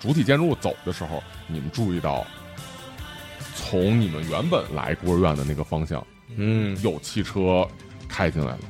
[0.00, 2.26] 主体建筑物走的时候，你们注意到，
[3.54, 6.04] 从你们原本来孤儿院的那个方向，
[6.36, 7.66] 嗯，有汽车
[8.08, 8.60] 开进来了，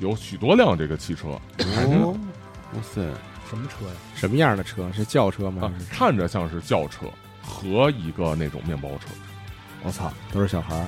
[0.00, 2.06] 有许多辆这个汽车开进来了。
[2.06, 2.18] 哦，
[2.74, 3.00] 哇塞，
[3.48, 3.92] 什么车呀？
[4.14, 4.90] 什么样的车？
[4.92, 5.66] 是轿车吗？
[5.66, 7.06] 啊，看着像是轿车
[7.40, 9.06] 和一个那种面包车。
[9.84, 10.86] 我操，都是小孩儿。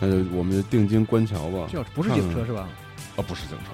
[0.00, 2.68] 那就我们就定睛观瞧吧，轿不是警车是吧？
[3.16, 3.72] 啊，不是警车，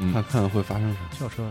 [0.00, 1.08] 嗯看看会发生什么。
[1.18, 1.42] 轿车。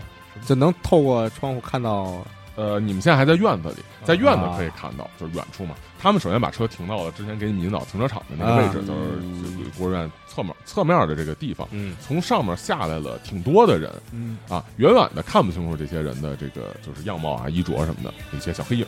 [0.45, 2.25] 就能透过窗户看到
[2.55, 5.75] 呃，你们现在还在院子里，在院子啊可以看到，就是远处嘛。
[5.99, 11.67] 他们首先把车停到了之前给你们引导停车场的那个位置，啊就是嗯就是孤儿院侧面侧面的这个地方。
[11.71, 18.85] 嗯从上面下来了挺多的人嗯，啊，远远的看不清楚这些人的这个就是样貌啊、衣着什么的一些小黑影，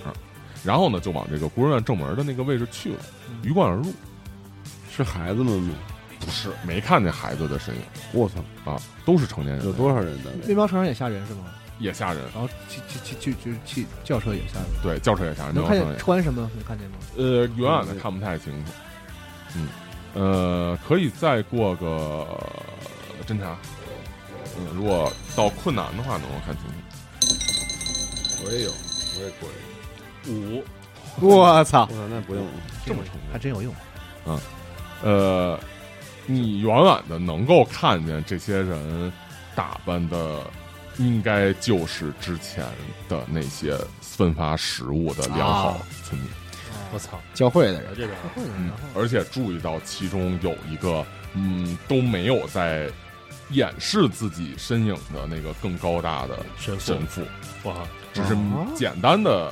[0.64, 3.00] 然后呢就往这个孤儿院正门的那个位置去了，
[3.44, 3.94] 鱼贯而入。
[4.96, 5.76] 是孩子们吗？
[6.20, 7.82] 不是，没看见孩子的身影
[8.14, 10.30] 我操，啊，都是成年人，有多少人呢？
[10.46, 11.46] 面包车上也吓人是吗？
[11.80, 12.24] 也吓人。
[12.34, 14.68] 然后汽汽汽汽就是汽轿车也吓人。
[14.82, 16.50] 对，轿车也吓人，能看见穿什么？
[16.56, 16.98] 能看见吗？
[17.18, 18.72] 呃，远远的看不太清楚。
[19.56, 19.68] 嗯，
[20.14, 22.26] 呃，可以再过个
[23.28, 23.58] 侦查。
[24.58, 28.46] 嗯，如果到困难的话，能够看清楚。
[28.46, 30.64] 我也有，我也过一个五，
[31.20, 31.82] 我操。
[31.82, 32.46] 我，操，那不用。
[32.86, 33.16] 这么重。
[33.32, 33.74] 还真有用。
[35.04, 35.60] 呃，
[36.26, 39.12] 你远远的能够看见这些人
[39.54, 40.40] 打扮的，
[40.98, 42.66] 应该就是之前
[43.10, 45.82] 的那些分发食物的良好啊。
[46.04, 46.30] 村民。
[46.94, 51.04] 我操，教会的人，这边嗯，而且注意到其中有一个，
[51.34, 52.88] 嗯，都没有在
[53.50, 56.38] 掩饰自己身影的那个更高大的
[56.78, 57.24] 神父，
[57.64, 57.74] 哇，
[58.14, 59.52] 只是哦简单的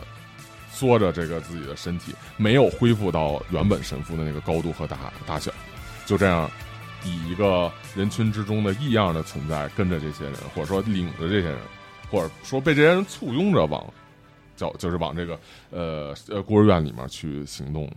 [0.82, 4.98] 缩着这个自己的身体，没有恢复到原本神父的那个高度和大
[5.28, 5.52] 大小，
[6.08, 6.49] 就这样
[7.06, 11.60] 以一个人群之中的异样的存在跟着这些人，或者说领着这些人，
[12.10, 13.86] 或者说被这些人簇拥着往。
[14.58, 15.40] 叫就是往这个
[15.72, 17.90] 呃呃孤儿院里面去行动，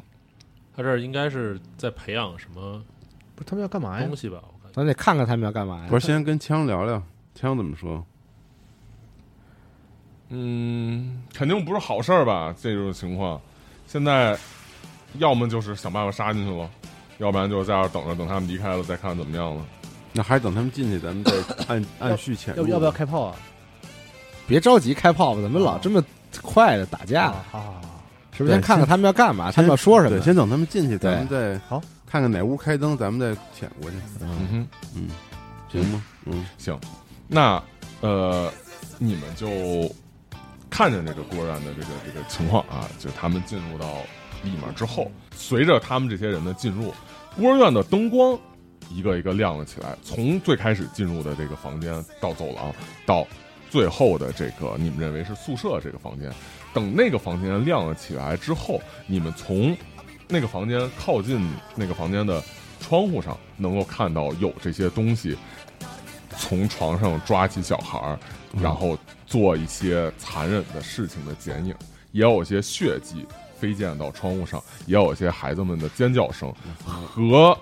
[0.74, 2.82] 他这儿应该是在培养什么
[3.35, 4.16] 不是他们要干嘛呀东？
[4.16, 4.39] 西吧？
[4.73, 5.86] 咱得看看他们要干嘛呀？
[5.90, 7.02] 不是先跟枪聊聊，
[7.35, 8.02] 枪怎么说？
[10.35, 12.52] 嗯，肯定不是好事儿吧？
[12.61, 13.40] 这种情况，
[13.86, 14.36] 现在
[15.19, 16.69] 要么就是想办法杀进去了，
[17.19, 19.65] 要不然就在这儿等着，等他们离开了再看怎么样了。
[20.12, 21.32] 那还是等他们进去，咱们再
[21.69, 22.62] 按按序潜入。
[22.62, 23.36] 要不要不要开炮啊？
[24.47, 26.02] 别着急开炮吧，怎么老这么
[26.43, 27.27] 快的打架？
[27.27, 28.02] 啊，好好好，
[28.32, 29.51] 是不是先看看他们要干嘛？
[29.52, 30.20] 他们要说什么对，？
[30.24, 33.97] 先等他们进去，咱们再好看看哪屋开灯，咱们再潜过去。
[34.20, 35.09] 嗯哼，嗯，
[35.70, 36.05] 行吗？
[36.27, 36.78] 嗯，行，
[37.27, 37.62] 那
[38.01, 38.51] 呃，
[38.98, 39.48] 你们就
[40.74, 43.98] 看见这个孤儿院的这个这个情况啊，就他们进入到
[44.42, 46.92] 里面之后，随着他们这些人的进入，
[47.36, 48.36] 孤儿院的灯光
[48.90, 52.74] 一个一个亮了起来，从最开始进入的这个房间到走廊
[53.06, 53.24] 到。
[53.70, 56.32] 最后的这个你们认为是宿舍这个房间，
[56.72, 59.76] 等那个房间亮了起来之后，你们从
[60.28, 61.44] 那个房间靠近
[61.74, 62.40] 那个房间的
[62.80, 65.36] 窗户上，能够看到有这些东西
[66.38, 68.16] 从床上抓起小孩儿，
[68.62, 68.96] 然后
[69.35, 71.74] 做一些残忍的事情的剪影，
[72.12, 73.27] 也有一些血迹
[73.59, 76.55] 飞溅到窗户上，也有一些孩子们的尖叫声
[76.85, 77.59] 和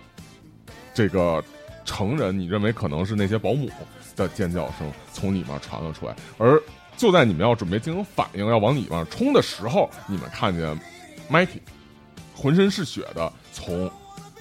[0.93, 1.43] 这个
[1.87, 3.71] 成人你认为可能是那些保姆
[4.15, 6.63] 的尖叫声从里面传了出来，而
[6.95, 10.79] 就在你们要准备进行反应，要往里面冲的时候，你们看见
[11.31, 11.63] Mikey
[12.35, 13.91] 浑身是血的从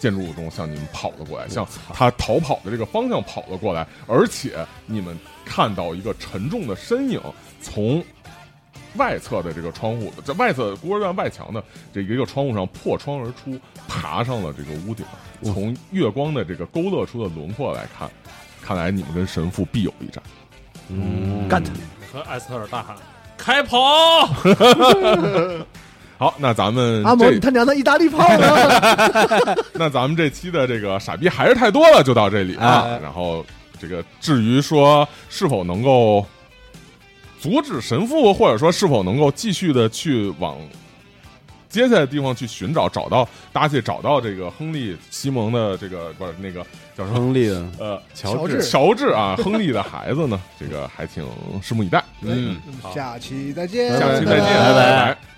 [0.01, 5.15] 建筑物中向你们跑了过来，向他逃跑的这个方向跑了过来，而且你们
[5.45, 7.21] 看到一个沉重的身影
[7.61, 8.03] 从
[8.95, 11.63] 外侧的这个窗户，在外侧孤儿院外墙的
[11.93, 13.57] 这一个窗户上破窗而出，
[13.87, 15.05] 爬上了这个屋顶。
[15.43, 18.09] 从月光的这个勾勒出的轮廓来看，
[18.61, 20.21] 看来你们跟神父必有一战。
[20.89, 21.71] 嗯干他！
[22.11, 22.97] 和艾斯特尔大喊
[23.37, 23.77] ：“开跑！”
[26.21, 29.57] 好，那咱们阿蒙，你他娘的意大利炮呢？
[29.73, 32.85] 那咱们这期的这个傻逼还是太多了，就到这里啊。
[32.85, 33.43] 哎然后
[33.79, 36.23] 这个至于说是否能够
[37.39, 40.59] 阻止神父，或者说是否能够继续的去往
[41.67, 46.63] 接下来的地方去寻找，找到搭去找到这个亨利·西蒙的这个不是那个
[46.95, 51.25] 叫什么亨利的呃乔治乔治啊，亨利的孩子呢，这个还挺
[51.63, 52.03] 拭目以待。
[52.21, 52.61] 嗯，
[52.93, 55.30] 下期再见，下期再见，拜拜拜拜。